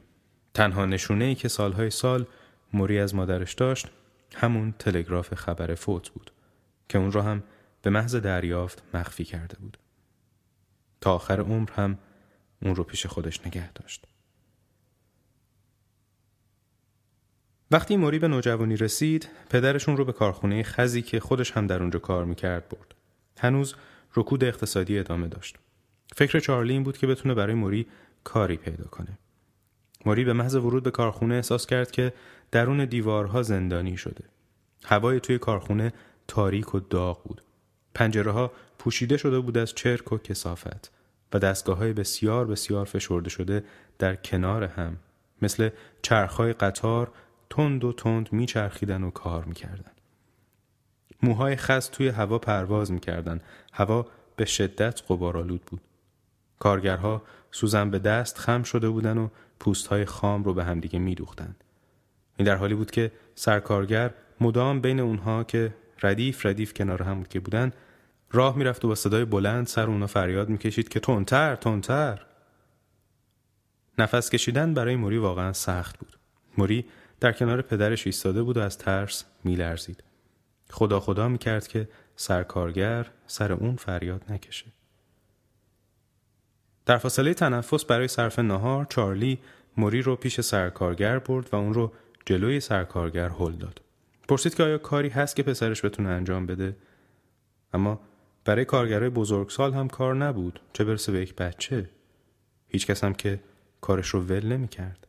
تنها 0.54 0.86
نشونه 0.86 1.24
ای 1.24 1.34
که 1.34 1.48
سالهای 1.48 1.90
سال 1.90 2.26
موری 2.72 2.98
از 2.98 3.14
مادرش 3.14 3.54
داشت 3.54 3.88
همون 4.34 4.74
تلگراف 4.78 5.34
خبر 5.34 5.74
فوت 5.74 6.08
بود 6.08 6.30
که 6.88 6.98
اون 6.98 7.12
را 7.12 7.22
هم 7.22 7.42
به 7.82 7.90
محض 7.90 8.16
دریافت 8.16 8.82
مخفی 8.94 9.24
کرده 9.24 9.56
بود. 9.58 9.78
تا 11.00 11.14
آخر 11.14 11.40
عمر 11.40 11.70
هم 11.70 11.98
اون 12.62 12.74
رو 12.74 12.84
پیش 12.84 13.06
خودش 13.06 13.46
نگه 13.46 13.72
داشت. 13.72 14.04
وقتی 17.70 17.96
موری 17.96 18.18
به 18.18 18.28
نوجوانی 18.28 18.76
رسید، 18.76 19.28
پدرشون 19.50 19.96
رو 19.96 20.04
به 20.04 20.12
کارخونه 20.12 20.62
خزی 20.62 21.02
که 21.02 21.20
خودش 21.20 21.50
هم 21.50 21.66
در 21.66 21.80
اونجا 21.80 21.98
کار 21.98 22.24
می‌کرد 22.24 22.68
برد. 22.68 22.94
هنوز 23.38 23.74
رکود 24.16 24.44
اقتصادی 24.44 24.98
ادامه 24.98 25.28
داشت. 25.28 25.56
فکر 26.14 26.40
چارلی 26.40 26.72
این 26.72 26.82
بود 26.82 26.98
که 26.98 27.06
بتونه 27.06 27.34
برای 27.34 27.54
موری 27.54 27.86
کاری 28.24 28.56
پیدا 28.56 28.84
کنه. 28.84 29.18
موری 30.06 30.24
به 30.24 30.32
محض 30.32 30.54
ورود 30.54 30.82
به 30.82 30.90
کارخونه 30.90 31.34
احساس 31.34 31.66
کرد 31.66 31.90
که 31.90 32.12
درون 32.50 32.84
دیوارها 32.84 33.42
زندانی 33.42 33.96
شده. 33.96 34.24
هوای 34.84 35.20
توی 35.20 35.38
کارخونه 35.38 35.92
تاریک 36.28 36.74
و 36.74 36.80
داغ 36.80 37.22
بود. 37.22 37.42
پنجره 37.94 38.30
ها 38.30 38.52
پوشیده 38.78 39.16
شده 39.16 39.40
بود 39.40 39.58
از 39.58 39.74
چرک 39.74 40.12
و 40.12 40.18
کسافت 40.18 40.92
و 41.32 41.38
دستگاه 41.38 41.78
های 41.78 41.92
بسیار 41.92 42.46
بسیار 42.46 42.84
فشرده 42.84 43.30
شده 43.30 43.64
در 43.98 44.14
کنار 44.16 44.64
هم 44.64 44.96
مثل 45.42 45.70
چرخهای 46.02 46.52
قطار 46.52 47.12
تند 47.50 47.84
و 47.84 47.92
تند 47.92 48.32
میچرخیدن 48.32 49.02
و 49.02 49.10
کار 49.10 49.44
می‌کردن. 49.44 49.90
موهای 51.22 51.56
خست 51.56 51.92
توی 51.92 52.08
هوا 52.08 52.38
پرواز 52.38 52.92
می‌کردن. 52.92 53.40
هوا 53.72 54.06
به 54.36 54.44
شدت 54.44 55.02
قبارالود 55.08 55.62
بود. 55.62 55.80
کارگرها 56.58 57.22
سوزن 57.50 57.90
به 57.90 57.98
دست 57.98 58.38
خم 58.38 58.62
شده 58.62 58.88
بودن 58.88 59.18
و 59.18 59.28
پوستهای 59.60 60.04
خام 60.04 60.44
رو 60.44 60.54
به 60.54 60.64
همدیگه 60.64 60.98
میدوختن. 60.98 61.56
این 62.36 62.46
در 62.46 62.56
حالی 62.56 62.74
بود 62.74 62.90
که 62.90 63.12
سرکارگر 63.34 64.14
مدام 64.40 64.80
بین 64.80 65.00
اونها 65.00 65.44
که 65.44 65.74
ردیف 66.02 66.46
ردیف 66.46 66.74
کنار 66.74 67.02
هم 67.02 67.24
که 67.24 67.40
بودن 67.40 67.72
راه 68.32 68.56
می‌رفت 68.56 68.84
و 68.84 68.88
با 68.88 68.94
صدای 68.94 69.24
بلند 69.24 69.66
سر 69.66 69.86
اونا 69.86 70.06
فریاد 70.06 70.48
می‌کشید 70.48 70.88
که 70.88 71.00
تونتر 71.00 71.56
تونتر 71.56 72.26
نفس 73.98 74.30
کشیدن 74.30 74.74
برای 74.74 74.96
موری 74.96 75.18
واقعا 75.18 75.52
سخت 75.52 75.98
بود. 75.98 76.18
موری 76.58 76.84
در 77.20 77.32
کنار 77.32 77.62
پدرش 77.62 78.06
ایستاده 78.06 78.42
بود 78.42 78.56
و 78.56 78.60
از 78.60 78.78
ترس 78.78 79.24
میلرزید. 79.44 80.04
خدا 80.70 81.00
خدا 81.00 81.28
می‌کرد 81.28 81.66
که 81.66 81.88
سرکارگر 82.16 83.06
سر 83.26 83.52
اون 83.52 83.76
فریاد 83.76 84.22
نکشه. 84.28 84.75
در 86.86 86.98
فاصله 86.98 87.34
تنفس 87.34 87.84
برای 87.84 88.08
صرف 88.08 88.38
نهار 88.38 88.84
چارلی 88.84 89.38
موری 89.76 90.02
رو 90.02 90.16
پیش 90.16 90.40
سرکارگر 90.40 91.18
برد 91.18 91.48
و 91.52 91.56
اون 91.56 91.74
رو 91.74 91.92
جلوی 92.26 92.60
سرکارگر 92.60 93.28
هل 93.28 93.52
داد. 93.52 93.80
پرسید 94.28 94.54
که 94.54 94.62
آیا 94.62 94.78
کاری 94.78 95.08
هست 95.08 95.36
که 95.36 95.42
پسرش 95.42 95.84
بتونه 95.84 96.08
انجام 96.08 96.46
بده؟ 96.46 96.76
اما 97.72 98.00
برای 98.44 98.64
کارگرای 98.64 99.08
بزرگسال 99.08 99.74
هم 99.74 99.88
کار 99.88 100.14
نبود. 100.14 100.60
چه 100.72 100.84
برسه 100.84 101.12
به 101.12 101.20
یک 101.20 101.34
بچه؟ 101.34 101.90
هیچ 102.68 102.86
کس 102.86 103.04
هم 103.04 103.14
که 103.14 103.40
کارش 103.80 104.08
رو 104.08 104.20
ول 104.20 104.46
نمی 104.46 104.68
کرد. 104.68 105.06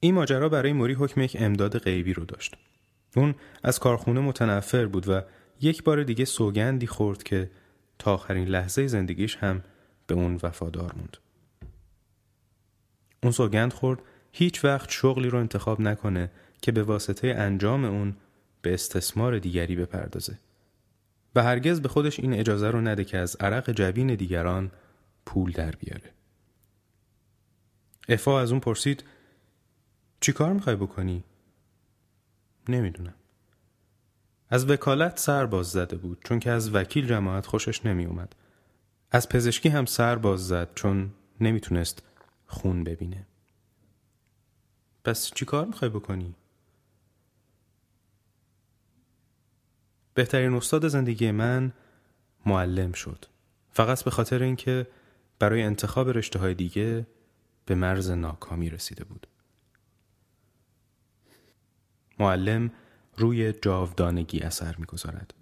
این 0.00 0.14
ماجرا 0.14 0.48
برای 0.48 0.72
موری 0.72 0.94
حکم 0.94 1.20
یک 1.20 1.36
امداد 1.40 1.78
غیبی 1.78 2.12
رو 2.12 2.24
داشت. 2.24 2.56
اون 3.16 3.34
از 3.62 3.78
کارخونه 3.78 4.20
متنفر 4.20 4.86
بود 4.86 5.08
و 5.08 5.20
یک 5.60 5.82
بار 5.84 6.02
دیگه 6.02 6.24
سوگندی 6.24 6.86
خورد 6.86 7.22
که 7.22 7.50
تا 7.98 8.14
آخرین 8.14 8.48
لحظه 8.48 8.86
زندگیش 8.86 9.36
هم 9.36 9.62
به 10.06 10.14
اون 10.14 10.40
وفادار 10.42 10.94
موند 10.96 11.16
اون 13.22 13.32
سوگند 13.32 13.72
خورد 13.72 14.02
هیچ 14.32 14.64
وقت 14.64 14.90
شغلی 14.90 15.28
رو 15.28 15.38
انتخاب 15.38 15.80
نکنه 15.80 16.30
که 16.62 16.72
به 16.72 16.82
واسطه 16.82 17.28
انجام 17.28 17.84
اون 17.84 18.16
به 18.62 18.74
استثمار 18.74 19.38
دیگری 19.38 19.76
بپردازه 19.76 20.38
و 21.34 21.42
هرگز 21.42 21.80
به 21.80 21.88
خودش 21.88 22.20
این 22.20 22.34
اجازه 22.34 22.70
رو 22.70 22.80
نده 22.80 23.04
که 23.04 23.18
از 23.18 23.36
عرق 23.36 23.70
جبین 23.70 24.14
دیگران 24.14 24.70
پول 25.26 25.52
در 25.52 25.70
بیاره. 25.70 26.12
افا 28.08 28.40
از 28.40 28.50
اون 28.50 28.60
پرسید 28.60 29.04
چی 30.20 30.32
کار 30.32 30.52
می‌خوای 30.52 30.76
بکنی؟ 30.76 31.24
نمی‌دونم. 32.68 33.14
از 34.50 34.70
وکالت 34.70 35.18
سر 35.18 35.46
باز 35.46 35.70
زده 35.70 35.96
بود 35.96 36.18
چون 36.24 36.40
که 36.40 36.50
از 36.50 36.74
وکیل 36.74 37.06
جماعت 37.06 37.46
خوشش 37.46 37.86
نمی 37.86 38.04
اومد. 38.04 38.34
از 39.10 39.28
پزشکی 39.28 39.68
هم 39.68 39.86
سر 39.86 40.16
باز 40.16 40.48
زد 40.48 40.74
چون 40.74 41.12
نمی‌تونست 41.40 42.02
خون 42.46 42.84
ببینه. 42.84 43.26
پس 45.04 45.30
چی 45.34 45.44
کار 45.44 45.66
می‌خوای 45.66 45.90
بکنی؟ 45.90 46.34
بهترین 50.14 50.54
استاد 50.54 50.88
زندگی 50.88 51.30
من 51.30 51.72
معلم 52.46 52.92
شد 52.92 53.26
فقط 53.72 54.04
به 54.04 54.10
خاطر 54.10 54.42
اینکه 54.42 54.86
برای 55.38 55.62
انتخاب 55.62 56.08
رشته 56.08 56.38
های 56.38 56.54
دیگه 56.54 57.06
به 57.66 57.74
مرز 57.74 58.10
ناکامی 58.10 58.70
رسیده 58.70 59.04
بود 59.04 59.26
معلم 62.18 62.72
روی 63.16 63.52
جاودانگی 63.52 64.40
اثر 64.40 64.76
می‌گذارد 64.76 65.34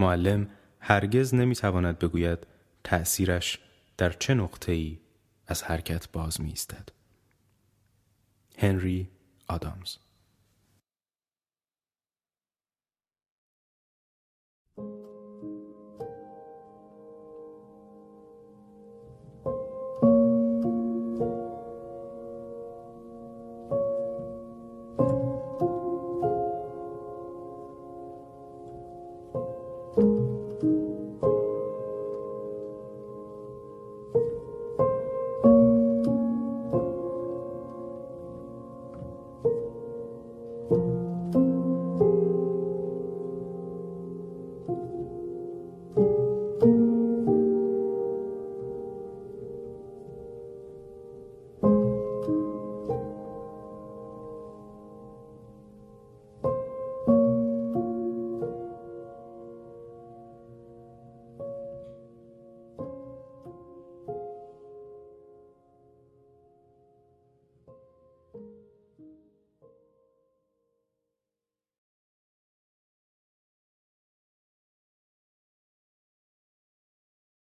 معلم 0.00 0.48
هرگز 0.80 1.34
نمی‌تواند 1.34 1.98
بگوید 1.98 2.46
تأثیرش 2.84 3.58
در 3.96 4.10
چه 4.10 4.34
نقطه 4.34 4.72
ای 4.72 4.98
از 5.46 5.62
حرکت 5.62 6.12
باز 6.12 6.40
می 6.40 6.54
هنری 8.58 9.08
آدامز 9.48 9.96